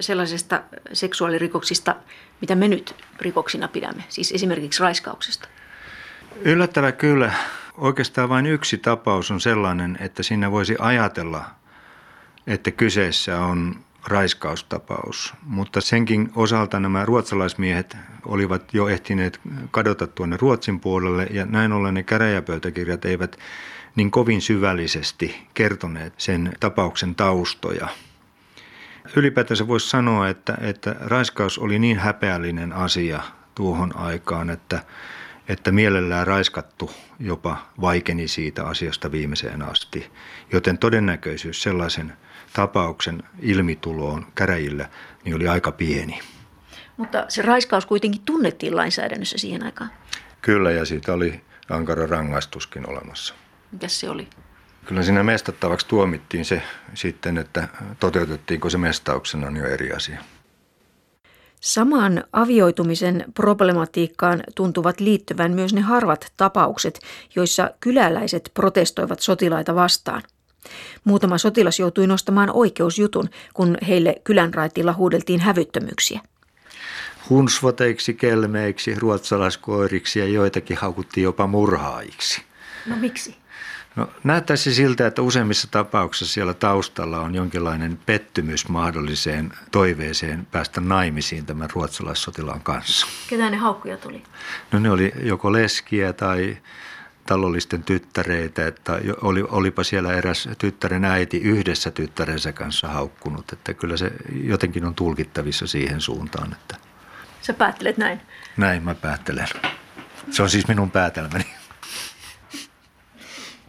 sellaisesta 0.00 0.62
seksuaalirikoksista, 0.92 1.96
mitä 2.40 2.54
me 2.54 2.68
nyt 2.68 2.94
rikoksina 3.20 3.68
pidämme, 3.68 4.04
siis 4.08 4.32
esimerkiksi 4.32 4.82
raiskauksesta? 4.82 5.48
Yllättävä 6.44 6.92
kyllä. 6.92 7.32
Oikeastaan 7.78 8.28
vain 8.28 8.46
yksi 8.46 8.78
tapaus 8.78 9.30
on 9.30 9.40
sellainen, 9.40 9.98
että 10.00 10.22
siinä 10.22 10.50
voisi 10.50 10.76
ajatella, 10.78 11.44
että 12.46 12.70
kyseessä 12.70 13.38
on 13.40 13.76
raiskaustapaus, 14.08 15.34
mutta 15.42 15.80
senkin 15.80 16.32
osalta 16.34 16.80
nämä 16.80 17.04
ruotsalaismiehet 17.04 17.96
olivat 18.26 18.74
jo 18.74 18.88
ehtineet 18.88 19.40
kadota 19.70 20.06
tuonne 20.06 20.36
Ruotsin 20.40 20.80
puolelle 20.80 21.26
ja 21.30 21.46
näin 21.46 21.72
ollen 21.72 21.94
ne 21.94 22.02
käräjäpöytäkirjat 22.02 23.04
eivät 23.04 23.38
niin 23.96 24.10
kovin 24.10 24.40
syvällisesti 24.40 25.48
kertoneet 25.54 26.14
sen 26.18 26.52
tapauksen 26.60 27.14
taustoja. 27.14 27.88
Ylipäätänsä 29.16 29.68
voisi 29.68 29.90
sanoa, 29.90 30.28
että, 30.28 30.58
että 30.60 30.96
raiskaus 31.00 31.58
oli 31.58 31.78
niin 31.78 31.98
häpeällinen 31.98 32.72
asia 32.72 33.22
tuohon 33.54 33.96
aikaan, 33.96 34.50
että, 34.50 34.84
että 35.48 35.72
mielellään 35.72 36.26
raiskattu 36.26 36.90
jopa 37.18 37.56
vaikeni 37.80 38.28
siitä 38.28 38.64
asiasta 38.64 39.12
viimeiseen 39.12 39.62
asti. 39.62 40.10
Joten 40.52 40.78
todennäköisyys 40.78 41.62
sellaisen 41.62 42.12
tapauksen 42.52 43.22
ilmituloon 43.40 44.26
käräjillä 44.34 44.88
niin 45.24 45.36
oli 45.36 45.48
aika 45.48 45.72
pieni. 45.72 46.20
Mutta 46.96 47.24
se 47.28 47.42
raiskaus 47.42 47.86
kuitenkin 47.86 48.22
tunnettiin 48.24 48.76
lainsäädännössä 48.76 49.38
siihen 49.38 49.64
aikaan. 49.64 49.90
Kyllä, 50.42 50.70
ja 50.70 50.84
siitä 50.84 51.12
oli 51.12 51.40
ankara 51.70 52.06
rangaistuskin 52.06 52.88
olemassa. 52.88 53.34
Mikäs 53.72 54.00
se 54.00 54.10
oli? 54.10 54.28
Kyllä 54.84 55.02
siinä 55.02 55.22
mestattavaksi 55.22 55.86
tuomittiin 55.88 56.44
se 56.44 56.62
sitten, 56.94 57.38
että 57.38 57.68
toteutettiinko 58.00 58.70
se 58.70 58.78
mestauksena 58.78 59.46
on 59.46 59.56
jo 59.56 59.66
eri 59.66 59.92
asia. 59.92 60.18
Samaan 61.60 62.24
avioitumisen 62.32 63.24
problematiikkaan 63.34 64.42
tuntuvat 64.54 65.00
liittyvän 65.00 65.52
myös 65.52 65.74
ne 65.74 65.80
harvat 65.80 66.32
tapaukset, 66.36 67.00
joissa 67.36 67.70
kyläläiset 67.80 68.50
protestoivat 68.54 69.20
sotilaita 69.20 69.74
vastaan. 69.74 70.22
Muutama 71.04 71.38
sotilas 71.38 71.78
joutui 71.78 72.06
nostamaan 72.06 72.50
oikeusjutun, 72.52 73.28
kun 73.54 73.76
heille 73.88 74.14
kylänraitilla 74.24 74.92
huudeltiin 74.92 75.40
hävyttömyyksiä. 75.40 76.20
Hunsvoteiksi, 77.30 78.14
kelmeiksi, 78.14 78.94
ruotsalaiskoiriksi 78.94 80.18
ja 80.18 80.26
joitakin 80.26 80.76
haukuttiin 80.76 81.24
jopa 81.24 81.46
murhaajiksi. 81.46 82.42
No 82.86 82.96
miksi? 82.96 83.41
No, 83.96 84.08
näyttäisi 84.24 84.74
siltä, 84.74 85.06
että 85.06 85.22
useimmissa 85.22 85.68
tapauksissa 85.70 86.34
siellä 86.34 86.54
taustalla 86.54 87.20
on 87.20 87.34
jonkinlainen 87.34 87.98
pettymys 88.06 88.68
mahdolliseen 88.68 89.52
toiveeseen 89.70 90.46
päästä 90.50 90.80
naimisiin 90.80 91.46
tämän 91.46 91.70
ruotsalaissotilaan 91.70 92.60
kanssa. 92.60 93.06
Ketä 93.28 93.50
ne 93.50 93.56
haukkuja 93.56 93.96
tuli? 93.96 94.22
No 94.72 94.78
ne 94.78 94.90
oli 94.90 95.12
joko 95.22 95.52
leskiä 95.52 96.12
tai 96.12 96.56
talollisten 97.26 97.82
tyttäreitä, 97.82 98.66
että 98.66 99.00
oli, 99.20 99.42
olipa 99.48 99.84
siellä 99.84 100.12
eräs 100.12 100.48
tyttären 100.58 101.04
äiti 101.04 101.36
yhdessä 101.38 101.90
tyttärensä 101.90 102.52
kanssa 102.52 102.88
haukkunut, 102.88 103.52
että 103.52 103.74
kyllä 103.74 103.96
se 103.96 104.12
jotenkin 104.44 104.84
on 104.84 104.94
tulkittavissa 104.94 105.66
siihen 105.66 106.00
suuntaan. 106.00 106.52
Että 106.52 106.76
Sä 107.42 107.52
päättelet 107.52 107.96
näin? 107.96 108.20
Näin 108.56 108.82
mä 108.82 108.94
päättelen. 108.94 109.48
Se 110.30 110.42
on 110.42 110.50
siis 110.50 110.68
minun 110.68 110.90
päätelmäni. 110.90 111.46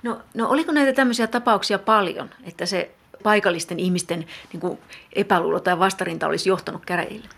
No, 0.04 0.22
no 0.34 0.50
oliko 0.50 0.72
näitä 0.72 0.94
tämmöisiä 0.94 1.28
tapauksia 1.28 1.80
paljon, 1.80 2.30
että 2.44 2.66
se 2.66 2.92
paikallisten 3.24 3.80
ihmisten 3.80 4.26
niin 4.54 4.62
kuin 4.62 4.80
epäluulo 5.14 5.60
tai 5.60 5.80
vastarinta 5.80 6.28
olisi 6.28 6.50
johtanut 6.50 6.86
käräjille? 6.86 7.30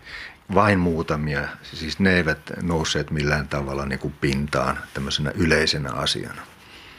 vain 0.54 0.78
muutamia, 0.78 1.48
siis 1.62 1.98
ne 1.98 2.16
eivät 2.16 2.38
nousseet 2.62 3.10
millään 3.10 3.48
tavalla 3.48 3.86
niin 3.86 3.98
kuin 3.98 4.14
pintaan 4.20 4.78
tämmöisenä 4.94 5.32
yleisenä 5.34 5.92
asiana. 5.92 6.42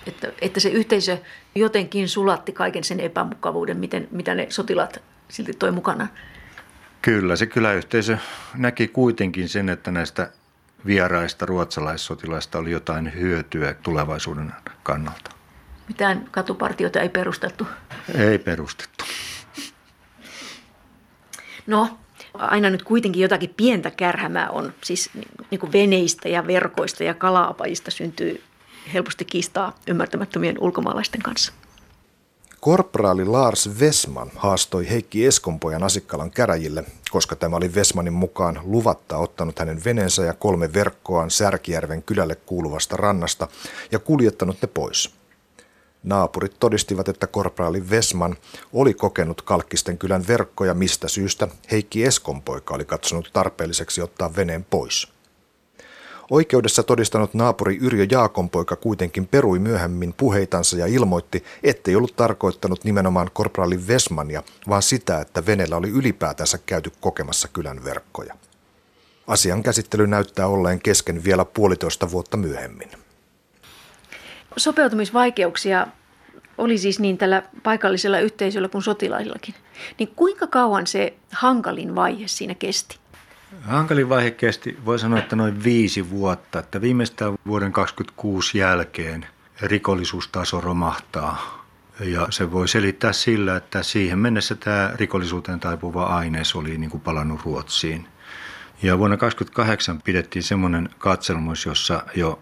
Että, 0.07 0.31
että 0.41 0.59
se 0.59 0.69
yhteisö 0.69 1.17
jotenkin 1.55 2.09
sulatti 2.09 2.51
kaiken 2.51 2.83
sen 2.83 2.99
epämukavuuden, 2.99 3.77
miten, 3.77 4.07
mitä 4.11 4.35
ne 4.35 4.47
sotilaat 4.49 5.01
silti 5.29 5.53
toi 5.53 5.71
mukana. 5.71 6.07
Kyllä, 7.01 7.35
se 7.35 7.45
kyläyhteisö 7.45 8.17
näki 8.55 8.87
kuitenkin 8.87 9.49
sen, 9.49 9.69
että 9.69 9.91
näistä 9.91 10.29
vieraista 10.85 11.45
ruotsalaissotilaista 11.45 12.57
oli 12.57 12.71
jotain 12.71 13.13
hyötyä 13.13 13.73
tulevaisuuden 13.73 14.53
kannalta. 14.83 15.36
Mitään 15.87 16.27
katupartioita 16.31 16.99
ei 16.99 17.09
perustettu? 17.09 17.67
Ei 18.15 18.39
perustettu. 18.39 19.05
No, 21.67 21.97
aina 22.33 22.69
nyt 22.69 22.83
kuitenkin 22.83 23.21
jotakin 23.21 23.53
pientä 23.57 23.91
kärhämää 23.91 24.49
on. 24.49 24.73
Siis 24.83 25.09
niin 25.51 25.59
kuin 25.59 25.71
veneistä 25.71 26.29
ja 26.29 26.47
verkoista 26.47 27.03
ja 27.03 27.13
kalaapajista 27.13 27.91
syntyy 27.91 28.43
helposti 28.93 29.25
kiistaa 29.25 29.75
ymmärtämättömien 29.87 30.55
ulkomaalaisten 30.59 31.21
kanssa. 31.21 31.53
Korporaali 32.59 33.25
Lars 33.25 33.79
Vesman 33.79 34.31
haastoi 34.35 34.89
Heikki 34.89 35.25
Eskonpojan 35.25 35.83
Asikkalan 35.83 36.31
käräjille, 36.31 36.83
koska 37.11 37.35
tämä 37.35 37.55
oli 37.55 37.75
Vesmanin 37.75 38.13
mukaan 38.13 38.59
luvatta 38.63 39.17
ottanut 39.17 39.59
hänen 39.59 39.83
veneensä 39.85 40.23
ja 40.23 40.33
kolme 40.33 40.73
verkkoaan 40.73 41.31
Särkijärven 41.31 42.03
kylälle 42.03 42.35
kuuluvasta 42.35 42.97
rannasta 42.97 43.47
ja 43.91 43.99
kuljettanut 43.99 44.57
ne 44.61 44.67
pois. 44.67 45.17
Naapurit 46.07 46.59
todistivat, 46.59 47.07
että 47.09 47.27
korporaali 47.27 47.89
Vesman 47.89 48.35
oli 48.73 48.93
kokenut 48.93 49.41
Kalkkisten 49.41 49.97
kylän 49.97 50.27
verkkoja, 50.27 50.73
mistä 50.73 51.07
syystä 51.07 51.47
Heikki 51.71 52.05
Eskonpoika 52.05 52.75
oli 52.75 52.85
katsonut 52.85 53.29
tarpeelliseksi 53.33 54.01
ottaa 54.01 54.35
veneen 54.35 54.65
pois. 54.69 55.07
Oikeudessa 56.29 56.83
todistanut 56.83 57.33
naapuri 57.33 57.77
Yrjö 57.77 58.07
Jaakonpoika 58.11 58.75
kuitenkin 58.75 59.27
perui 59.27 59.59
myöhemmin 59.59 60.13
puheitansa 60.13 60.77
ja 60.77 60.85
ilmoitti, 60.85 61.43
ettei 61.63 61.95
ollut 61.95 62.15
tarkoittanut 62.15 62.83
nimenomaan 62.83 63.29
korporaali 63.33 63.87
Vesmania, 63.87 64.43
vaan 64.69 64.83
sitä, 64.83 65.21
että 65.21 65.45
venellä 65.45 65.77
oli 65.77 65.89
ylipäätänsä 65.89 66.59
käyty 66.65 66.91
kokemassa 67.01 67.47
kylän 67.47 67.83
verkkoja. 67.83 68.35
Asian 69.27 69.63
käsittely 69.63 70.07
näyttää 70.07 70.47
olleen 70.47 70.79
kesken 70.79 71.23
vielä 71.23 71.45
puolitoista 71.45 72.11
vuotta 72.11 72.37
myöhemmin. 72.37 73.06
Sopeutumisvaikeuksia 74.57 75.87
oli 76.57 76.77
siis 76.77 76.99
niin 76.99 77.17
tällä 77.17 77.43
paikallisella 77.63 78.19
yhteisöllä 78.19 78.67
kuin 78.67 78.83
sotilaillakin. 78.83 79.55
Niin 79.99 80.09
kuinka 80.15 80.47
kauan 80.47 80.87
se 80.87 81.13
hankalin 81.31 81.95
vaihe 81.95 82.27
siinä 82.27 82.55
kesti? 82.55 82.97
Hankalin 83.61 84.09
vaihe 84.09 84.31
kesti, 84.31 84.77
voi 84.85 84.99
sanoa, 84.99 85.19
että 85.19 85.35
noin 85.35 85.63
viisi 85.63 86.09
vuotta. 86.09 86.59
Että 86.59 86.81
viimeistään 86.81 87.33
vuoden 87.47 87.71
2026 87.71 88.57
jälkeen 88.57 89.25
rikollisuustaso 89.61 90.61
romahtaa. 90.61 91.65
Ja 91.99 92.27
se 92.29 92.51
voi 92.51 92.67
selittää 92.67 93.13
sillä, 93.13 93.55
että 93.55 93.83
siihen 93.83 94.19
mennessä 94.19 94.55
tämä 94.55 94.91
rikollisuuteen 94.95 95.59
taipuva 95.59 96.03
aines 96.03 96.55
oli 96.55 96.77
niin 96.77 96.89
kuin 96.89 97.01
palannut 97.01 97.41
Ruotsiin. 97.45 98.07
Ja 98.83 98.97
vuonna 98.97 99.17
2028 99.17 100.01
pidettiin 100.01 100.43
semmoinen 100.43 100.89
katselmus, 100.97 101.65
jossa 101.65 102.03
jo 102.15 102.39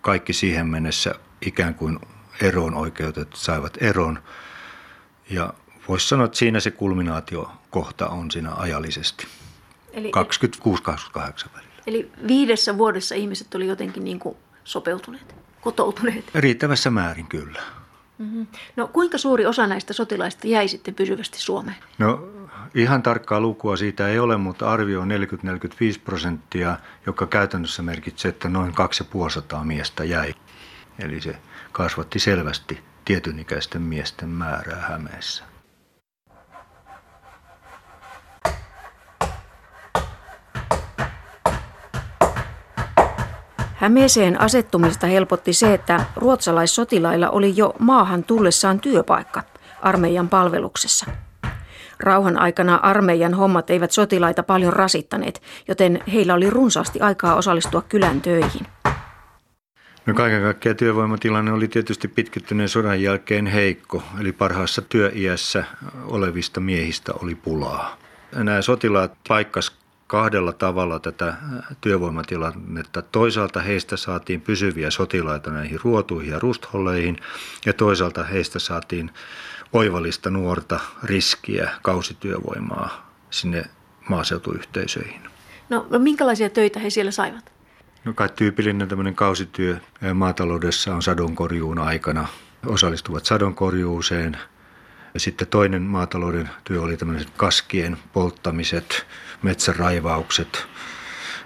kaikki 0.00 0.32
siihen 0.32 0.66
mennessä 0.66 1.14
ikään 1.46 1.74
kuin 1.74 1.98
eroon 2.42 2.74
oikeutet 2.74 3.28
saivat 3.34 3.76
eron. 3.80 4.18
Ja 5.30 5.54
voisi 5.88 6.08
sanoa, 6.08 6.24
että 6.26 6.38
siinä 6.38 6.60
se 6.60 6.70
kulminaatiokohta 6.70 8.08
on 8.08 8.30
siinä 8.30 8.54
ajallisesti. 8.54 9.26
Eli 9.92 10.12
26-28 10.16 11.20
välillä. 11.54 11.72
Eli 11.86 12.10
viidessä 12.28 12.78
vuodessa 12.78 13.14
ihmiset 13.14 13.54
oli 13.54 13.66
jotenkin 13.66 14.04
niin 14.04 14.18
kuin 14.18 14.36
sopeutuneet, 14.64 15.34
kotoutuneet? 15.60 16.24
Riittävässä 16.34 16.90
määrin 16.90 17.26
kyllä. 17.26 17.62
Mm-hmm. 18.18 18.46
No 18.76 18.88
kuinka 18.88 19.18
suuri 19.18 19.46
osa 19.46 19.66
näistä 19.66 19.92
sotilaista 19.92 20.46
jäi 20.46 20.68
sitten 20.68 20.94
pysyvästi 20.94 21.38
Suomeen? 21.38 21.76
No 21.98 22.28
ihan 22.74 23.02
tarkkaa 23.02 23.40
lukua 23.40 23.76
siitä 23.76 24.08
ei 24.08 24.18
ole, 24.18 24.36
mutta 24.36 24.70
arvio 24.70 25.00
on 25.00 25.08
40-45 25.10 26.00
prosenttia, 26.04 26.76
joka 27.06 27.26
käytännössä 27.26 27.82
merkitsee, 27.82 28.28
että 28.28 28.48
noin 28.48 28.72
250 28.74 29.64
miestä 29.64 30.04
jäi. 30.04 30.34
Eli 30.98 31.20
se 31.20 31.36
kasvatti 31.72 32.18
selvästi 32.18 32.84
tietynikäisten 33.04 33.82
miesten 33.82 34.28
määrää 34.28 34.86
Hämeessä. 34.88 35.44
Hämeeseen 43.74 44.40
asettumista 44.40 45.06
helpotti 45.06 45.52
se, 45.52 45.74
että 45.74 46.04
ruotsalaissotilailla 46.16 47.30
oli 47.30 47.52
jo 47.56 47.74
maahan 47.78 48.24
tullessaan 48.24 48.80
työpaikka 48.80 49.42
armeijan 49.82 50.28
palveluksessa. 50.28 51.06
Rauhan 52.00 52.38
aikana 52.38 52.76
armeijan 52.76 53.34
hommat 53.34 53.70
eivät 53.70 53.90
sotilaita 53.90 54.42
paljon 54.42 54.72
rasittaneet, 54.72 55.42
joten 55.68 56.02
heillä 56.12 56.34
oli 56.34 56.50
runsaasti 56.50 57.00
aikaa 57.00 57.34
osallistua 57.34 57.82
kylän 57.82 58.20
töihin. 58.20 58.66
No 60.06 60.14
kaiken 60.14 60.42
kaikkiaan 60.42 60.76
työvoimatilanne 60.76 61.52
oli 61.52 61.68
tietysti 61.68 62.08
pitkittyneen 62.08 62.68
sodan 62.68 63.02
jälkeen 63.02 63.46
heikko, 63.46 64.02
eli 64.20 64.32
parhaassa 64.32 64.82
työiässä 64.82 65.64
olevista 66.04 66.60
miehistä 66.60 67.12
oli 67.22 67.34
pulaa. 67.34 67.98
Nämä 68.34 68.62
sotilaat 68.62 69.12
paikkas 69.28 69.76
kahdella 70.06 70.52
tavalla 70.52 70.98
tätä 70.98 71.34
työvoimatilannetta. 71.80 73.02
Toisaalta 73.02 73.60
heistä 73.60 73.96
saatiin 73.96 74.40
pysyviä 74.40 74.90
sotilaita 74.90 75.50
näihin 75.50 75.80
ruotuihin 75.84 76.32
ja 76.32 76.38
rustholleihin 76.38 77.16
ja 77.66 77.72
toisaalta 77.72 78.24
heistä 78.24 78.58
saatiin 78.58 79.10
oivallista 79.72 80.30
nuorta 80.30 80.80
riskiä 81.02 81.70
kausityövoimaa 81.82 83.12
sinne 83.30 83.64
maaseutuyhteisöihin. 84.08 85.20
No, 85.68 85.86
no 85.90 85.98
minkälaisia 85.98 86.50
töitä 86.50 86.80
he 86.80 86.90
siellä 86.90 87.12
saivat? 87.12 87.55
No 88.06 88.12
kai 88.14 88.28
tyypillinen 88.36 88.88
tämmöinen 88.88 89.14
kausityö 89.14 89.76
maataloudessa 90.14 90.94
on 90.94 91.02
sadonkorjuun 91.02 91.78
aikana. 91.78 92.28
Osallistuvat 92.66 93.24
sadonkorjuuseen. 93.24 94.36
Sitten 95.16 95.48
toinen 95.48 95.82
maatalouden 95.82 96.50
työ 96.64 96.82
oli 96.82 96.96
tämmöiset 96.96 97.30
kaskien 97.36 97.96
polttamiset, 98.12 99.06
metsäraivaukset. 99.42 100.66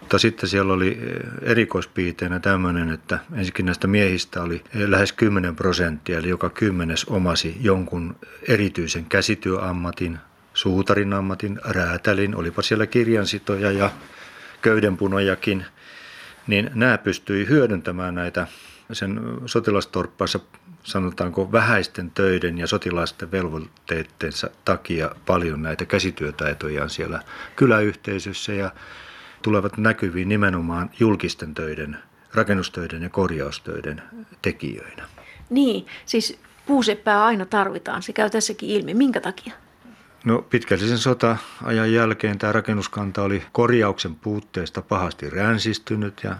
Mutta 0.00 0.18
sitten 0.18 0.48
siellä 0.48 0.72
oli 0.72 0.98
erikoispiirteinä 1.42 2.40
tämmöinen, 2.40 2.90
että 2.90 3.18
ensinnäkin 3.32 3.66
näistä 3.66 3.86
miehistä 3.86 4.42
oli 4.42 4.64
lähes 4.74 5.12
10 5.12 5.56
prosenttia, 5.56 6.18
eli 6.18 6.28
joka 6.28 6.50
kymmenes 6.50 7.04
omasi 7.04 7.56
jonkun 7.60 8.16
erityisen 8.48 9.04
käsityöammatin, 9.04 10.18
suutarin 10.54 11.12
ammatin, 11.12 11.60
räätälin, 11.64 12.36
olipa 12.36 12.62
siellä 12.62 12.86
kirjansitoja 12.86 13.72
ja 13.72 13.90
köydenpunojakin– 14.62 15.64
niin 16.46 16.70
nämä 16.74 16.98
pystyi 16.98 17.48
hyödyntämään 17.48 18.14
näitä 18.14 18.46
sen 18.92 19.20
sotilastorppaissa 19.46 20.40
sanotaanko 20.82 21.52
vähäisten 21.52 22.10
töiden 22.10 22.58
ja 22.58 22.66
sotilaisten 22.66 23.30
velvoitteittensa 23.30 24.50
takia 24.64 25.10
paljon 25.26 25.62
näitä 25.62 25.84
käsityötaitojaan 25.84 26.90
siellä 26.90 27.22
kyläyhteisössä 27.56 28.52
ja 28.52 28.70
tulevat 29.42 29.76
näkyviin 29.76 30.28
nimenomaan 30.28 30.90
julkisten 31.00 31.54
töiden, 31.54 31.96
rakennustöiden 32.34 33.02
ja 33.02 33.08
korjaustöiden 33.08 34.02
tekijöinä. 34.42 35.08
Niin, 35.50 35.86
siis 36.06 36.38
puuseppää 36.66 37.24
aina 37.24 37.46
tarvitaan. 37.46 38.02
Se 38.02 38.12
käy 38.12 38.30
tässäkin 38.30 38.68
ilmi. 38.68 38.94
Minkä 38.94 39.20
takia? 39.20 39.52
No 40.24 40.42
pitkällisen 40.42 40.98
sota-ajan 40.98 41.92
jälkeen 41.92 42.38
tämä 42.38 42.52
rakennuskanta 42.52 43.22
oli 43.22 43.42
korjauksen 43.52 44.14
puutteesta 44.14 44.82
pahasti 44.82 45.30
ränsistynyt 45.30 46.20
ja 46.24 46.36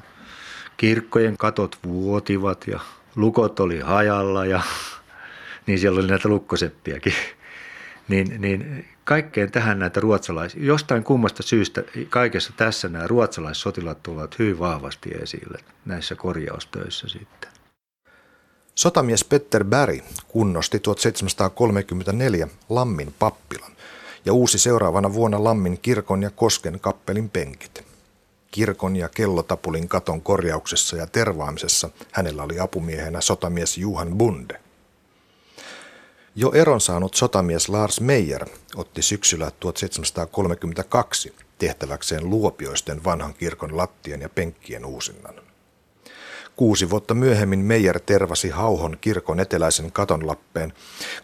kirkkojen 0.77 1.37
katot 1.37 1.79
vuotivat 1.85 2.67
ja 2.67 2.81
lukot 3.17 3.61
oli 3.61 3.81
hajalla 3.81 4.47
ja 4.47 4.63
niin 5.67 5.79
siellä 5.79 6.01
oli 6.01 6.09
näitä 6.09 6.29
lukkoseppiäkin. 6.29 7.15
Niin, 8.09 8.41
niin 8.41 8.89
kaikkeen 9.05 9.53
tähän 9.53 9.79
näitä 9.79 10.01
ruotsalaisia, 10.01 10.65
jostain 10.65 11.05
kummasta 11.05 11.43
syystä 11.43 11.83
kaikessa 12.09 12.53
tässä 12.57 12.89
nämä 12.89 13.07
ruotsalaissotilaat 13.07 14.03
tulevat 14.03 14.39
hyvin 14.39 14.59
vahvasti 14.59 15.11
esille 15.23 15.59
näissä 15.85 16.15
korjaustöissä 16.15 17.09
sitten. 17.09 17.60
Sotamies 18.75 19.25
Petter 19.25 19.65
Berg 19.65 20.05
kunnosti 20.29 20.81
1734 20.81 22.49
Lammin 22.69 23.15
pappilan 23.19 23.73
ja 24.25 24.33
uusi 24.33 24.59
seuraavana 24.59 25.13
vuonna 25.13 25.45
Lammin 25.45 25.79
kirkon 25.83 26.23
ja 26.23 26.31
Kosken 26.31 26.81
kappelin 26.81 27.31
penkit. 27.31 27.85
Kirkon 28.51 28.97
ja 28.97 29.09
kellotapulin 29.09 29.89
katon 29.89 30.23
korjauksessa 30.23 30.97
ja 30.97 31.07
tervaamisessa 31.07 31.91
hänellä 32.13 32.43
oli 32.43 32.61
apumiehenä 32.61 33.21
sotamies 33.21 33.79
Juhan 33.79 34.19
Bunde. 34.19 34.61
Jo 36.35 36.53
eron 36.53 36.81
saanut 36.81 37.15
sotamies 37.15 37.69
Lars 37.69 38.01
Meijer 38.01 38.49
otti 38.77 39.03
syksyllä 39.03 39.51
1732 39.61 41.35
tehtäväkseen 41.59 42.31
luopioisten 42.31 43.05
vanhan 43.05 43.35
kirkon 43.35 43.77
lattien 43.77 44.21
ja 44.21 44.29
penkkien 44.29 44.85
uusinnan. 44.85 45.50
Kuusi 46.61 46.91
vuotta 46.91 47.15
myöhemmin 47.15 47.59
Meijer 47.59 48.01
tervasi 48.01 48.49
Hauhon 48.49 48.97
kirkon 49.01 49.41
eteläisen 49.41 49.93
katonlappeen, 49.93 50.73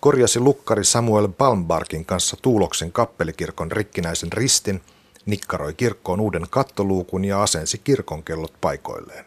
korjasi 0.00 0.40
lukkari 0.40 0.84
Samuel 0.84 1.28
Palmbarkin 1.28 2.04
kanssa 2.04 2.36
Tuuloksen 2.42 2.92
kappelikirkon 2.92 3.72
rikkinäisen 3.72 4.32
ristin, 4.32 4.80
nikkaroi 5.26 5.74
kirkkoon 5.74 6.20
uuden 6.20 6.46
kattoluukun 6.50 7.24
ja 7.24 7.42
asensi 7.42 7.80
kirkon 7.84 8.22
kellot 8.22 8.52
paikoilleen. 8.60 9.24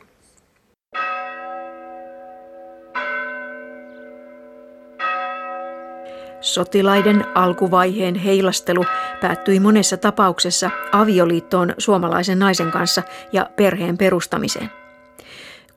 Sotilaiden 6.41 7.25
alkuvaiheen 7.35 8.15
heilastelu 8.15 8.85
päättyi 9.21 9.59
monessa 9.59 9.97
tapauksessa 9.97 10.69
avioliittoon 10.91 11.73
suomalaisen 11.77 12.39
naisen 12.39 12.71
kanssa 12.71 13.03
ja 13.31 13.49
perheen 13.55 13.97
perustamiseen. 13.97 14.78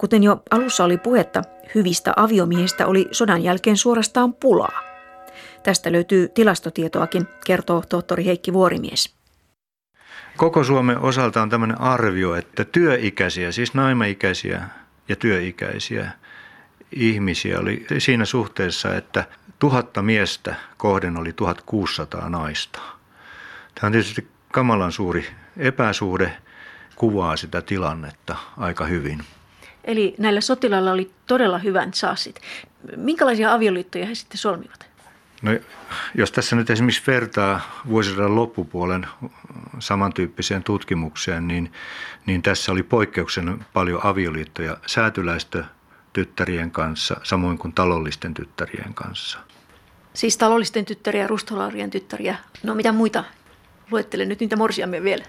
Kuten 0.02 0.22
jo 0.22 0.42
alussa 0.50 0.84
oli 0.84 0.98
puhetta, 0.98 1.42
hyvistä 1.74 2.12
aviomiehistä 2.16 2.86
oli 2.86 3.08
sodan 3.12 3.42
jälkeen 3.42 3.76
suorastaan 3.76 4.34
pulaa. 4.34 4.82
Tästä 5.62 5.92
löytyy 5.92 6.28
tilastotietoakin, 6.28 7.26
kertoo 7.46 7.82
tohtori 7.88 8.24
Heikki 8.24 8.52
Vuorimies. 8.52 9.14
Koko 10.36 10.64
Suomen 10.64 10.98
osalta 10.98 11.42
on 11.42 11.50
tämmöinen 11.50 11.80
arvio, 11.80 12.34
että 12.34 12.64
työikäisiä, 12.64 13.52
siis 13.52 13.74
naimaikäisiä 13.74 14.62
ja 15.08 15.16
työikäisiä 15.16 16.10
ihmisiä 16.92 17.58
oli 17.58 17.86
siinä 17.98 18.24
suhteessa, 18.24 18.96
että 18.96 19.24
tuhatta 19.58 20.02
miestä 20.02 20.54
kohden 20.76 21.16
oli 21.16 21.32
1600 21.32 22.28
naista. 22.28 22.80
Tämä 23.74 23.86
on 23.86 23.92
tietysti 23.92 24.28
kamalan 24.52 24.92
suuri 24.92 25.26
epäsuhde, 25.56 26.36
kuvaa 26.96 27.36
sitä 27.36 27.62
tilannetta 27.62 28.36
aika 28.56 28.86
hyvin. 28.86 29.24
Eli 29.84 30.14
näillä 30.18 30.40
sotilailla 30.40 30.92
oli 30.92 31.10
todella 31.26 31.58
hyvän 31.58 31.94
saasit. 31.94 32.40
Minkälaisia 32.96 33.52
avioliittoja 33.52 34.06
he 34.06 34.14
sitten 34.14 34.38
solmivat? 34.38 34.92
No, 35.42 35.50
jos 36.14 36.32
tässä 36.32 36.56
nyt 36.56 36.70
esimerkiksi 36.70 37.02
vertaa 37.06 37.60
vuosisadan 37.88 38.36
loppupuolen 38.36 39.06
samantyyppiseen 39.78 40.62
tutkimukseen, 40.62 41.48
niin, 41.48 41.72
niin 42.26 42.42
tässä 42.42 42.72
oli 42.72 42.82
poikkeuksen 42.82 43.66
paljon 43.72 44.00
avioliittoja 44.04 44.76
säätyläistö 44.86 45.64
tyttärien 46.12 46.70
kanssa, 46.70 47.16
samoin 47.22 47.58
kuin 47.58 47.72
talollisten 47.72 48.34
tyttärien 48.34 48.94
kanssa. 48.94 49.38
Siis 50.14 50.36
talollisten 50.36 50.84
tyttäriä, 50.84 51.26
rustolaurien 51.26 51.90
tyttäriä. 51.90 52.36
No 52.62 52.74
mitä 52.74 52.92
muita 52.92 53.24
Luettele 53.92 54.24
nyt 54.24 54.40
niitä 54.40 54.56
morsiamme 54.56 55.02
vielä. 55.02 55.24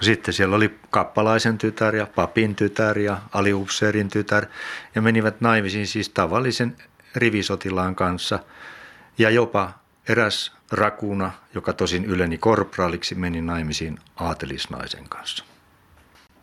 Sitten 0.00 0.34
siellä 0.34 0.56
oli 0.56 0.78
kappalaisen 0.90 1.58
tytär 1.58 1.96
ja 1.96 2.06
papin 2.14 2.54
tytär 2.54 2.98
ja 2.98 3.18
aliupseerin 3.32 4.08
tytär 4.08 4.46
ja 4.94 5.02
menivät 5.02 5.40
naimisiin 5.40 5.86
siis 5.86 6.08
tavallisen 6.08 6.76
rivisotilaan 7.16 7.94
kanssa. 7.94 8.38
Ja 9.18 9.30
jopa 9.30 9.70
eräs 10.08 10.52
rakuna, 10.72 11.30
joka 11.54 11.72
tosin 11.72 12.04
yleni 12.04 12.38
korpraaliksi, 12.38 13.14
meni 13.14 13.40
naimisiin 13.40 13.98
aatelisnaisen 14.16 15.08
kanssa. 15.08 15.44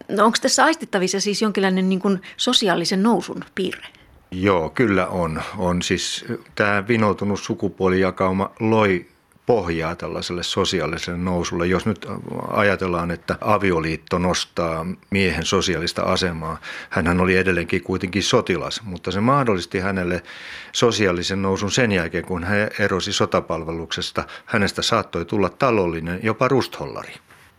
No 0.10 0.26
onko 0.26 0.38
tässä 0.42 0.66
aistittavissa 0.66 1.20
siis 1.20 1.42
jonkinlainen 1.42 1.90
niin 1.90 2.00
kuin 2.00 2.22
sosiaalisen 2.38 3.04
nousun 3.04 3.44
piirre? 3.56 3.88
Joo, 4.32 4.70
kyllä 4.70 5.08
on. 5.08 5.42
On 5.58 5.82
siis 5.82 6.26
tämä 6.56 6.88
vinoutunut 6.88 7.40
sukupuolijakauma 7.40 8.52
loi 8.60 9.06
pohjaa 9.46 9.96
tällaiselle 9.96 10.44
sosiaaliselle 10.44 11.20
nousulle. 11.20 11.68
Jos 11.68 11.86
nyt 11.86 12.06
ajatellaan, 12.50 13.12
että 13.12 13.38
avioliitto 13.42 14.18
nostaa 14.18 14.86
miehen 15.10 15.46
sosiaalista 15.46 16.02
asemaa, 16.02 16.58
hän 16.90 17.20
oli 17.20 17.38
edelleenkin 17.38 17.84
kuitenkin 17.84 18.24
sotilas, 18.24 18.82
mutta 18.84 19.12
se 19.12 19.20
mahdollisti 19.20 19.80
hänelle 19.80 20.24
sosiaalisen 20.72 21.42
nousun 21.42 21.72
sen 21.72 21.92
jälkeen, 21.92 22.26
kun 22.26 22.44
hän 22.44 22.70
erosi 22.80 23.14
sotapalveluksesta. 23.14 24.24
Hänestä 24.46 24.82
saattoi 24.82 25.26
tulla 25.26 25.50
talollinen, 25.50 26.20
jopa 26.24 26.48
rusthollari. 26.48 27.14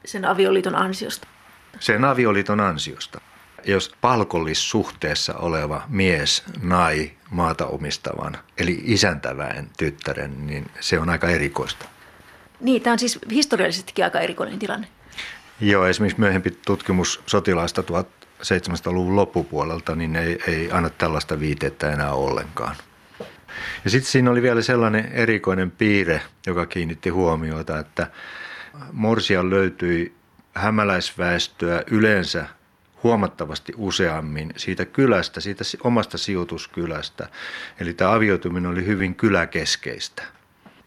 Sen 0.05 0.25
avioliiton 0.25 0.75
ansiosta? 0.75 1.29
Sen 1.81 2.05
avioliiton 2.05 2.61
ansiosta 2.61 3.21
jos 3.67 3.95
palkollissuhteessa 4.01 5.35
oleva 5.35 5.83
mies 5.89 6.45
nai 6.63 7.11
maata 7.31 7.67
omistavan, 7.67 8.39
eli 8.59 8.81
isäntäväen 8.85 9.71
tyttären, 9.79 10.47
niin 10.47 10.71
se 10.81 10.99
on 10.99 11.09
aika 11.09 11.29
erikoista. 11.29 11.87
Niin, 12.61 12.83
tämä 12.83 12.93
on 12.93 12.99
siis 12.99 13.19
historiallisestikin 13.31 14.05
aika 14.05 14.21
erikoinen 14.21 14.59
tilanne. 14.59 14.89
Joo, 15.61 15.87
esimerkiksi 15.87 16.21
myöhempi 16.21 16.51
tutkimus 16.67 17.23
sotilaista 17.27 17.83
1700-luvun 17.83 19.17
loppupuolelta, 19.17 19.95
niin 19.95 20.17
ei, 20.17 20.39
ei 20.47 20.73
anna 20.73 20.91
tällaista 20.91 21.41
viitettä 21.41 21.93
enää 21.93 22.13
ollenkaan. 22.13 22.77
Ja 23.85 23.91
sitten 23.91 24.11
siinä 24.11 24.31
oli 24.31 24.43
vielä 24.43 24.63
sellainen 24.63 25.13
erikoinen 25.13 25.71
piirre, 25.71 26.21
joka 26.47 26.67
kiinnitti 26.67 27.11
huomiota, 27.11 27.79
että 27.79 28.07
Morsia 28.93 29.51
löytyi 29.51 30.15
hämäläisväestöä 30.55 31.83
yleensä 31.91 32.47
huomattavasti 33.03 33.73
useammin 33.77 34.53
siitä 34.57 34.85
kylästä, 34.85 35.41
siitä 35.41 35.65
omasta 35.85 36.19
sijoituskylästä. 36.19 37.29
Eli 37.81 37.93
tämä 37.93 38.13
avioituminen 38.13 38.71
oli 38.71 38.87
hyvin 38.87 39.15
kyläkeskeistä, 39.15 40.23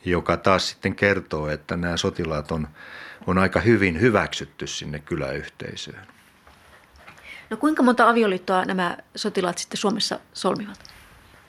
joka 0.06 0.38
taas 0.38 0.70
sitten 0.70 0.96
kertoo, 0.96 1.50
että 1.50 1.78
nämä 1.78 1.98
sotilaat 1.98 2.52
on, 2.52 2.68
on 3.28 3.38
aika 3.38 3.60
hyvin 3.60 4.02
hyväksytty 4.02 4.68
sinne 4.68 5.00
kyläyhteisöön. 5.00 6.08
No 7.50 7.58
kuinka 7.58 7.84
monta 7.84 8.10
avioliittoa 8.10 8.66
nämä 8.66 8.98
sotilaat 9.16 9.58
sitten 9.58 9.78
Suomessa 9.78 10.20
solmivat? 10.34 10.80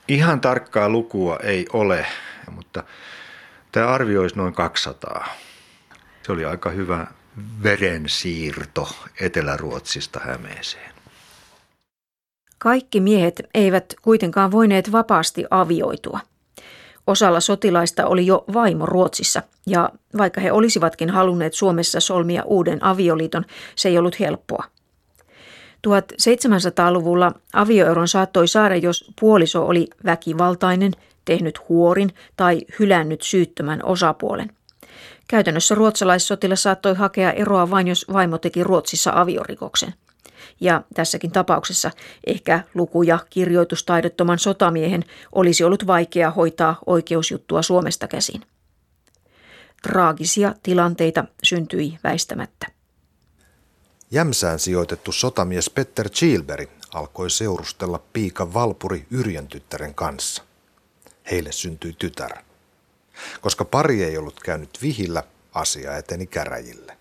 Ihan 0.07 0.41
tarkkaa 0.41 0.89
lukua 0.89 1.37
ei 1.43 1.65
ole, 1.73 2.05
mutta 2.51 2.83
tämä 3.71 3.87
arvioisi 3.87 4.35
noin 4.35 4.53
200. 4.53 5.25
Se 6.23 6.31
oli 6.31 6.45
aika 6.45 6.69
hyvä 6.69 7.07
verensiirto 7.63 8.89
Etelä-Ruotsista 9.21 10.19
Hämeeseen. 10.23 10.91
Kaikki 12.57 12.99
miehet 12.99 13.41
eivät 13.53 13.93
kuitenkaan 14.01 14.51
voineet 14.51 14.91
vapaasti 14.91 15.45
avioitua. 15.49 16.19
Osalla 17.07 17.39
sotilaista 17.39 18.05
oli 18.05 18.25
jo 18.25 18.45
vaimo 18.53 18.85
Ruotsissa, 18.85 19.43
ja 19.67 19.89
vaikka 20.17 20.41
he 20.41 20.51
olisivatkin 20.51 21.09
halunneet 21.09 21.53
Suomessa 21.53 21.99
solmia 21.99 22.43
uuden 22.43 22.83
avioliiton, 22.83 23.45
se 23.75 23.89
ei 23.89 23.97
ollut 23.97 24.19
helppoa. 24.19 24.63
1700-luvulla 25.87 27.31
avioeron 27.53 28.07
saattoi 28.07 28.47
saada, 28.47 28.75
jos 28.75 29.13
puoliso 29.19 29.65
oli 29.65 29.87
väkivaltainen, 30.05 30.91
tehnyt 31.25 31.69
huorin 31.69 32.13
tai 32.37 32.61
hylännyt 32.79 33.21
syyttömän 33.21 33.85
osapuolen– 33.85 34.51
Käytännössä 35.31 35.75
ruotsalaissotilas 35.75 36.63
saattoi 36.63 36.95
hakea 36.95 37.31
eroa 37.31 37.69
vain, 37.69 37.87
jos 37.87 38.05
vaimo 38.13 38.37
teki 38.37 38.63
Ruotsissa 38.63 39.11
aviorikoksen. 39.15 39.93
Ja 40.59 40.81
tässäkin 40.93 41.31
tapauksessa 41.31 41.91
ehkä 42.27 42.63
luku- 42.73 43.03
ja 43.03 43.19
kirjoitustaidottoman 43.29 44.39
sotamiehen 44.39 45.05
olisi 45.31 45.63
ollut 45.63 45.87
vaikea 45.87 46.31
hoitaa 46.31 46.79
oikeusjuttua 46.85 47.61
Suomesta 47.61 48.07
käsin. 48.07 48.41
Traagisia 49.83 50.53
tilanteita 50.63 51.25
syntyi 51.43 51.97
väistämättä. 52.03 52.67
Jämsään 54.11 54.59
sijoitettu 54.59 55.11
sotamies 55.11 55.69
Petter 55.69 56.09
Chilberi 56.09 56.69
alkoi 56.93 57.29
seurustella 57.29 57.99
piika 58.13 58.53
Valpuri 58.53 59.05
Yrjön 59.11 59.47
tyttären 59.47 59.95
kanssa. 59.95 60.43
Heille 61.31 61.51
syntyi 61.51 61.93
tytär– 61.93 62.31
koska 63.41 63.65
pari 63.65 64.03
ei 64.03 64.17
ollut 64.17 64.39
käynyt 64.39 64.79
vihillä, 64.81 65.23
asia 65.53 65.97
eteni 65.97 66.27
käräjille. 66.27 66.97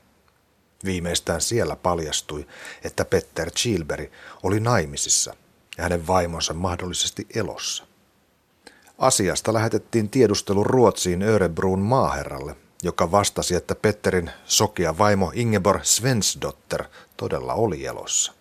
Viimeistään 0.85 1.41
siellä 1.41 1.77
paljastui, 1.77 2.47
että 2.85 3.05
Petter 3.05 3.51
Chilberi 3.51 4.13
oli 4.43 4.61
naimisissa 4.61 5.35
ja 5.79 5.83
hänen 5.83 6.07
vaimonsa 6.07 6.55
mahdollisesti 6.55 7.27
elossa. 7.35 7.85
Asiasta 8.99 9.53
lähetettiin 9.53 10.11
tiedustelu 10.11 10.65
Ruotsiin 10.65 11.23
Örebruun 11.23 11.79
maaherralle, 11.79 12.57
joka 12.83 13.11
vastasi, 13.11 13.55
että 13.55 13.75
Petterin 13.75 14.31
sokea 14.45 14.99
vaimo 14.99 15.33
Ingeborg 15.35 15.85
Svensdotter 15.85 16.85
todella 17.17 17.55
oli 17.55 17.87
elossa. 17.87 18.33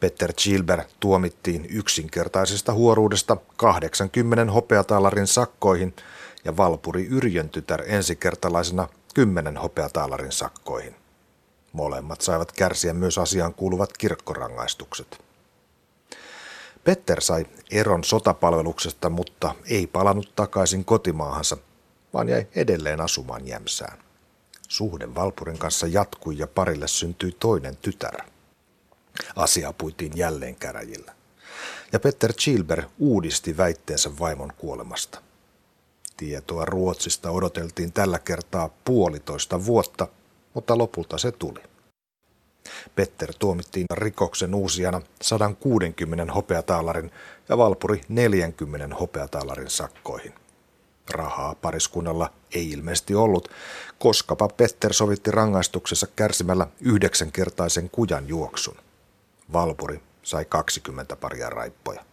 Petter 0.00 0.32
Chilber 0.32 0.82
tuomittiin 1.00 1.66
yksinkertaisesta 1.70 2.72
huoruudesta 2.72 3.36
80 3.56 4.52
hopeataalarin 4.52 5.26
sakkoihin– 5.26 5.94
ja 6.48 6.56
Valpuri 6.56 7.06
Yrjön 7.06 7.48
tytär 7.48 7.82
ensikertalaisena 7.86 8.88
kymmenen 9.14 9.56
hopeataalarin 9.56 10.32
sakkoihin. 10.32 10.94
Molemmat 11.72 12.20
saivat 12.20 12.52
kärsiä 12.52 12.94
myös 12.94 13.18
asiaan 13.18 13.54
kuuluvat 13.54 13.98
kirkkorangaistukset. 13.98 15.24
Petter 16.84 17.20
sai 17.20 17.46
eron 17.70 18.04
sotapalveluksesta, 18.04 19.10
mutta 19.10 19.54
ei 19.70 19.86
palannut 19.86 20.32
takaisin 20.36 20.84
kotimaahansa, 20.84 21.56
vaan 22.14 22.28
jäi 22.28 22.46
edelleen 22.54 23.00
asumaan 23.00 23.46
Jämsään. 23.46 23.98
Suhde 24.68 25.14
Valpurin 25.14 25.58
kanssa 25.58 25.86
jatkui 25.86 26.38
ja 26.38 26.46
parille 26.46 26.88
syntyi 26.88 27.36
toinen 27.40 27.76
tytär. 27.76 28.20
Asia 29.36 29.72
puitiin 29.72 30.12
jälleen 30.16 30.56
käräjillä. 30.56 31.14
Ja 31.92 32.00
Petter 32.00 32.32
Chilber 32.32 32.82
uudisti 32.98 33.56
väitteensä 33.56 34.18
vaimon 34.18 34.52
kuolemasta. 34.56 35.27
Tietoa 36.18 36.64
Ruotsista 36.64 37.30
odoteltiin 37.30 37.92
tällä 37.92 38.18
kertaa 38.18 38.70
puolitoista 38.84 39.64
vuotta, 39.66 40.08
mutta 40.54 40.78
lopulta 40.78 41.18
se 41.18 41.32
tuli. 41.32 41.60
Petter 42.94 43.32
tuomittiin 43.38 43.86
rikoksen 43.92 44.54
uusijana 44.54 45.02
160 45.22 46.32
hopeataalarin 46.32 47.10
ja 47.48 47.58
Valpuri 47.58 48.00
40 48.08 48.96
hopeataalarin 48.96 49.70
sakkoihin. 49.70 50.34
Rahaa 51.10 51.54
pariskunnalla 51.54 52.32
ei 52.54 52.70
ilmeisesti 52.70 53.14
ollut, 53.14 53.48
koskapa 53.98 54.48
Petter 54.48 54.92
sovitti 54.92 55.30
rangaistuksessa 55.30 56.06
kärsimällä 56.16 56.66
yhdeksänkertaisen 56.80 57.90
kujan 57.90 58.28
juoksun. 58.28 58.76
Valpuri 59.52 60.00
sai 60.22 60.44
20 60.44 61.16
paria 61.16 61.50
raippoja. 61.50 62.04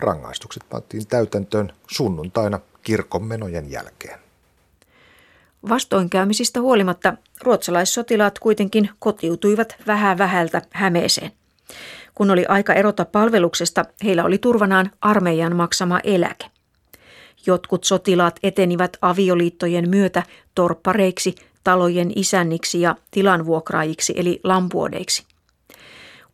Rangaistukset 0.00 0.62
pantiin 0.70 1.06
täytäntöön 1.06 1.72
sunnuntaina 1.90 2.60
kirkon 2.84 3.24
menojen 3.24 3.70
jälkeen. 3.70 4.18
Vastoinkäymisistä 5.68 6.60
huolimatta 6.60 7.14
ruotsalaissotilaat 7.42 8.38
kuitenkin 8.38 8.90
kotiutuivat 8.98 9.76
vähän 9.86 10.18
vähältä 10.18 10.62
Hämeeseen. 10.70 11.32
Kun 12.14 12.30
oli 12.30 12.46
aika 12.46 12.74
erota 12.74 13.04
palveluksesta, 13.04 13.84
heillä 14.04 14.24
oli 14.24 14.38
turvanaan 14.38 14.90
armeijan 15.00 15.56
maksama 15.56 16.00
eläke. 16.04 16.46
Jotkut 17.46 17.84
sotilaat 17.84 18.38
etenivät 18.42 18.96
avioliittojen 19.02 19.90
myötä 19.90 20.22
torppareiksi, 20.54 21.34
talojen 21.64 22.12
isänniksi 22.16 22.80
ja 22.80 22.96
tilanvuokraajiksi 23.10 24.12
eli 24.16 24.40
lampuodeiksi. 24.44 25.24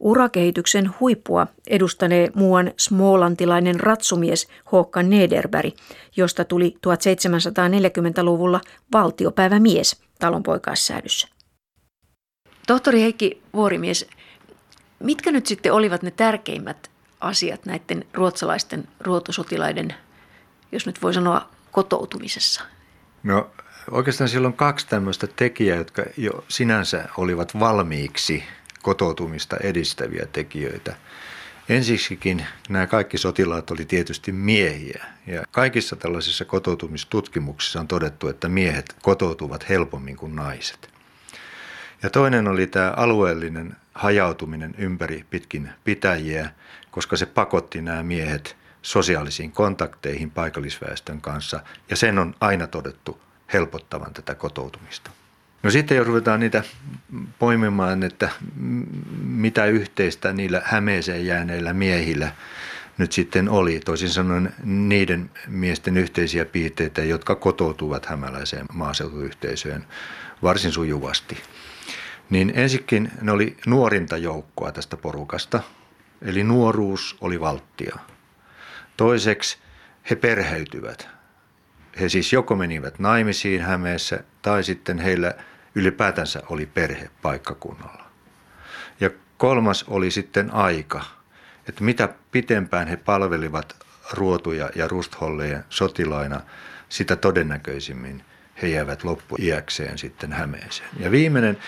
Urakehityksen 0.01 0.95
huippua 1.01 1.47
edustanee 1.67 2.29
muuan 2.35 2.73
smolantilainen 2.77 3.81
ratsumies 3.81 4.49
Håkan 4.73 5.11
Nederberg, 5.11 5.75
josta 6.17 6.45
tuli 6.45 6.77
1740-luvulla 6.87 8.61
valtiopäivämies 8.93 10.03
talonpoikaissäädyssä. 10.19 11.29
Tohtori 12.67 13.01
Heikki 13.03 13.43
Vuorimies, 13.55 14.07
mitkä 14.99 15.31
nyt 15.31 15.47
sitten 15.47 15.73
olivat 15.73 16.03
ne 16.03 16.11
tärkeimmät 16.11 16.91
asiat 17.21 17.67
näiden 17.67 18.05
ruotsalaisten 18.15 18.89
ruotosotilaiden, 19.01 19.95
jos 20.73 20.87
nyt 20.87 21.03
voi 21.03 21.15
sanoa, 21.15 21.49
kotoutumisessa? 21.73 22.63
No 23.23 23.51
oikeastaan 23.91 24.29
siellä 24.29 24.47
on 24.47 24.55
kaksi 24.55 24.87
tämmöistä 24.89 25.27
tekijää, 25.37 25.77
jotka 25.77 26.03
jo 26.17 26.45
sinänsä 26.49 27.09
olivat 27.17 27.61
valmiiksi 27.61 28.45
kotoutumista 28.83 29.57
edistäviä 29.57 30.27
tekijöitä. 30.33 30.97
Ensiksikin 31.69 32.47
nämä 32.69 32.87
kaikki 32.87 33.19
sotilaat 33.19 33.71
oli 33.71 33.85
tietysti 33.85 34.33
miehiä 34.33 35.05
ja 35.27 35.43
kaikissa 35.51 35.97
tällaisissa 35.97 36.45
kotoutumistutkimuksissa 36.45 37.81
on 37.81 37.89
todettu, 37.89 38.29
että 38.29 38.49
miehet 38.49 38.97
kotoutuvat 39.03 39.69
helpommin 39.69 40.17
kuin 40.17 40.37
naiset. 40.37 40.91
Ja 42.03 42.11
toinen 42.11 42.49
oli 42.49 42.67
tämä 42.67 42.95
alueellinen 42.97 43.77
hajautuminen 43.95 44.75
ympäri 44.79 45.25
pitkin 45.31 45.71
pitäjiä, 45.85 46.51
koska 46.91 47.17
se 47.17 47.27
pakotti 47.27 47.83
nämä 47.83 48.03
miehet 48.03 48.57
sosiaalisiin 48.83 49.53
kontakteihin 49.53 50.31
paikallisväestön 50.31 51.21
kanssa 51.21 51.61
ja 51.91 51.97
sen 51.97 52.19
on 52.19 52.35
aina 52.41 52.67
todettu 52.67 53.21
helpottavan 53.53 54.15
tätä 54.15 54.35
kotoutumista. 54.35 55.11
No 55.63 55.71
sitten 55.71 55.97
jos 55.97 56.07
ruvetaan 56.07 56.41
niitä 56.41 56.63
poimimaan, 57.39 58.03
että 58.03 58.31
mitä 59.23 59.67
yhteistä 59.67 60.33
niillä 60.33 60.63
Hämeeseen 60.65 61.27
jääneillä 61.27 61.73
miehillä 61.73 62.33
nyt 62.99 63.13
sitten 63.13 63.49
oli, 63.49 63.81
toisin 63.81 64.09
sanoen 64.09 64.55
niiden 64.65 65.31
miesten 65.47 65.97
yhteisiä 65.97 66.45
piirteitä, 66.45 67.05
jotka 67.05 67.35
kotoutuvat 67.35 68.07
hämäläiseen 68.07 68.67
maaseutuyhteisöön 68.73 69.87
varsin 70.43 70.73
sujuvasti. 70.73 71.37
Niin 72.31 72.53
ensikin 72.55 73.11
ne 73.21 73.33
oli 73.33 73.57
nuorinta 73.67 74.17
joukkoa 74.17 74.73
tästä 74.73 74.97
porukasta, 74.97 75.63
eli 76.23 76.45
nuoruus 76.45 77.17
oli 77.21 77.41
valttia. 77.41 77.97
Toiseksi 78.97 79.59
he 80.11 80.17
perheytyvät. 80.17 81.09
He 82.01 82.09
siis 82.09 82.33
joko 82.33 82.57
menivät 82.57 82.99
naimisiin 82.99 83.61
Hämeessä 83.61 84.25
tai 84.43 84.65
sitten 84.65 84.99
heillä– 84.99 85.35
ylipäätänsä 85.75 86.43
oli 86.49 86.67
perhe 86.67 87.11
paikkakunnalla. 87.23 88.05
Ja 89.01 89.11
kolmas 89.39 89.85
oli 89.89 90.11
sitten 90.11 90.55
aika, 90.55 91.05
että 91.69 91.85
mitä 91.85 92.09
pitempään 92.31 92.89
he 92.89 92.97
palvelivat 92.97 93.77
ruotuja 94.13 94.71
ja 94.75 94.89
rustholleja 94.89 95.61
sotilaina, 95.69 96.41
sitä 96.89 97.17
todennäköisimmin 97.17 98.25
he 98.63 98.69
jäävät 98.69 99.05
loppuiäkseen 99.05 99.99
sitten 99.99 100.33
Hämeeseen. 100.33 100.89
Ja 100.99 101.11
viimeinen 101.11 101.59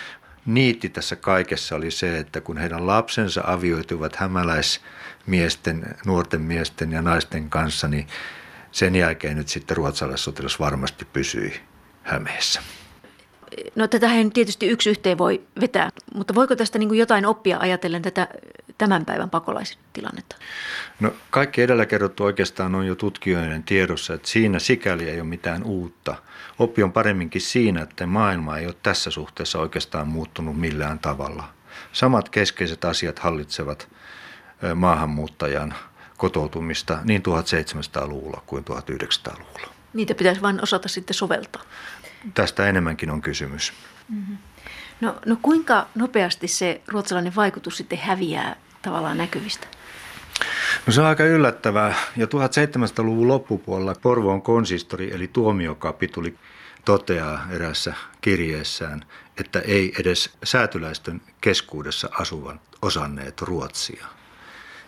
niitti 0.47 0.89
tässä 0.89 1.17
kaikessa 1.17 1.77
oli 1.77 1.91
se, 1.91 2.19
että 2.19 2.41
kun 2.41 2.59
heidän 2.59 2.87
lapsensa 2.87 3.43
avioituivat 3.45 4.17
hämäläismiesten, 4.17 5.97
nuorten 6.07 6.41
miesten 6.41 6.93
ja 6.93 7.03
naisten 7.03 7.51
kanssa, 7.51 7.89
niin 7.89 8.07
sen 8.73 8.97
jälkeen 8.97 9.37
nyt 9.37 9.49
sitten 9.49 9.77
ruotsalaissotilas 9.77 10.61
varmasti 10.61 11.05
pysyi 11.05 11.61
Hämeessä. 12.03 12.63
No 13.75 13.89
tätähän 13.89 14.33
tietysti 14.33 14.67
yksi 14.67 14.91
yhteen 14.91 15.19
voi 15.19 15.43
vetää, 15.61 15.91
mutta 16.15 16.35
voiko 16.35 16.57
tästä 16.57 16.79
niin 16.79 16.95
jotain 16.95 17.27
oppia 17.27 17.59
ajatellen 17.61 18.03
tätä 18.03 18.29
tämän 18.79 19.05
päivän 19.05 19.31
pakolaistilannetta? 19.31 20.37
No 21.01 21.13
kaikki 21.31 21.63
edellä 21.63 21.87
kerrottu 21.87 22.25
oikeastaan 22.25 22.75
on 22.75 22.87
jo 22.87 22.95
tutkijoiden 22.95 23.63
tiedossa, 23.63 24.15
että 24.15 24.29
siinä 24.29 24.59
sikäli 24.59 25.11
ei 25.11 25.21
ole 25.21 25.29
mitään 25.29 25.65
uutta. 25.65 26.17
Oppi 26.59 26.83
on 26.83 26.93
paremminkin 26.93 27.41
siinä, 27.41 27.83
että 27.83 28.07
maailma 28.07 28.59
ei 28.59 28.67
ole 28.67 28.75
tässä 28.83 29.11
suhteessa 29.11 29.59
oikeastaan 29.59 30.09
muuttunut 30.09 30.61
millään 30.61 30.99
tavalla. 30.99 31.45
Samat 31.93 32.29
keskeiset 32.29 32.85
asiat 32.85 33.19
hallitsevat 33.19 33.89
maahanmuuttajan 34.75 35.75
kotoutumista 36.17 36.99
niin 37.05 37.23
1700-luvulla 37.23 38.43
kuin 38.47 38.65
1900-luvulla. 38.65 39.73
Niitä 39.93 40.15
pitäisi 40.15 40.43
vain 40.43 40.63
osata 40.63 40.89
sitten 40.89 41.15
soveltaa 41.15 41.63
tästä 42.35 42.69
enemmänkin 42.69 43.11
on 43.11 43.23
kysymys. 43.23 43.73
Mm-hmm. 44.09 44.39
No, 45.01 45.15
no 45.27 45.37
kuinka 45.43 45.87
nopeasti 45.95 46.49
se 46.49 46.83
ruotsalainen 46.89 47.37
vaikutus 47.37 47.77
sitten 47.77 47.99
häviää 47.99 48.57
tavallaan 48.83 49.19
näkyvistä? 49.19 49.67
No 50.87 50.93
se 50.93 51.01
on 51.01 51.07
aika 51.07 51.25
yllättävää. 51.25 51.95
Ja 52.17 52.27
1700-luvun 52.27 53.29
loppupuolella 53.29 53.95
Porvoon 54.03 54.43
konsistori 54.43 55.15
eli 55.15 55.29
tuomiokapituli 55.29 56.39
toteaa 56.85 57.47
erässä 57.51 57.95
kirjeessään, 58.21 59.05
että 59.37 59.59
ei 59.59 59.95
edes 59.99 60.31
säätyläistön 60.45 61.21
keskuudessa 61.41 62.09
asuvan 62.19 62.61
osanneet 62.83 63.41
ruotsia. 63.41 64.07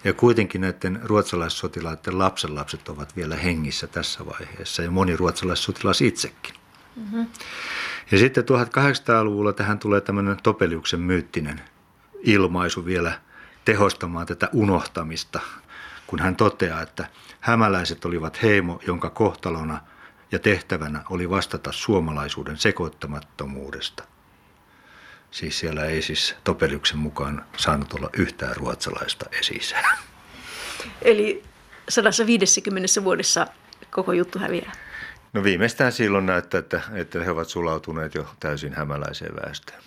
Ja 0.04 0.12
kuitenkin 0.12 0.60
näiden 0.60 1.00
ruotsalaissotilaiden 1.02 2.18
lapsenlapset 2.18 2.88
ovat 2.88 3.16
vielä 3.16 3.36
hengissä 3.36 3.86
tässä 3.86 4.26
vaiheessa 4.26 4.82
ja 4.82 4.90
moni 4.90 5.16
ruotsalaissotilas 5.16 6.00
itsekin. 6.00 6.54
Mm-hmm. 6.96 7.26
Ja 8.10 8.18
sitten 8.18 8.44
1800-luvulla 8.44 9.52
tähän 9.52 9.78
tulee 9.78 10.00
tämmöinen 10.00 10.36
Topeliuksen 10.42 11.00
myyttinen 11.00 11.60
ilmaisu 12.22 12.84
vielä 12.84 13.12
tehostamaan 13.64 14.26
tätä 14.26 14.48
unohtamista, 14.52 15.40
kun 16.06 16.18
hän 16.18 16.36
toteaa, 16.36 16.82
että 16.82 17.06
hämäläiset 17.40 18.04
olivat 18.04 18.42
heimo, 18.42 18.80
jonka 18.86 19.10
kohtalona 19.10 19.80
ja 20.32 20.38
tehtävänä 20.38 21.04
oli 21.10 21.30
vastata 21.30 21.72
suomalaisuuden 21.72 22.56
sekoittamattomuudesta. 22.58 24.04
Siis 25.30 25.58
siellä 25.58 25.84
ei 25.84 26.02
siis 26.02 26.36
Topeliuksen 26.44 26.98
mukaan 26.98 27.44
saanut 27.56 27.92
olla 27.92 28.10
yhtään 28.12 28.56
ruotsalaista 28.56 29.26
esisää. 29.32 29.98
Eli 31.02 31.44
150 31.88 33.04
vuodessa 33.04 33.46
koko 33.90 34.12
juttu 34.12 34.38
häviää. 34.38 34.72
No 35.34 35.44
viimeistään 35.44 35.92
silloin 35.92 36.26
näyttää, 36.26 36.58
että, 36.58 36.80
että 36.92 37.24
he 37.24 37.30
ovat 37.30 37.48
sulautuneet 37.48 38.14
jo 38.14 38.26
täysin 38.40 38.74
hämäläiseen 38.74 39.36
väestöön. 39.36 39.82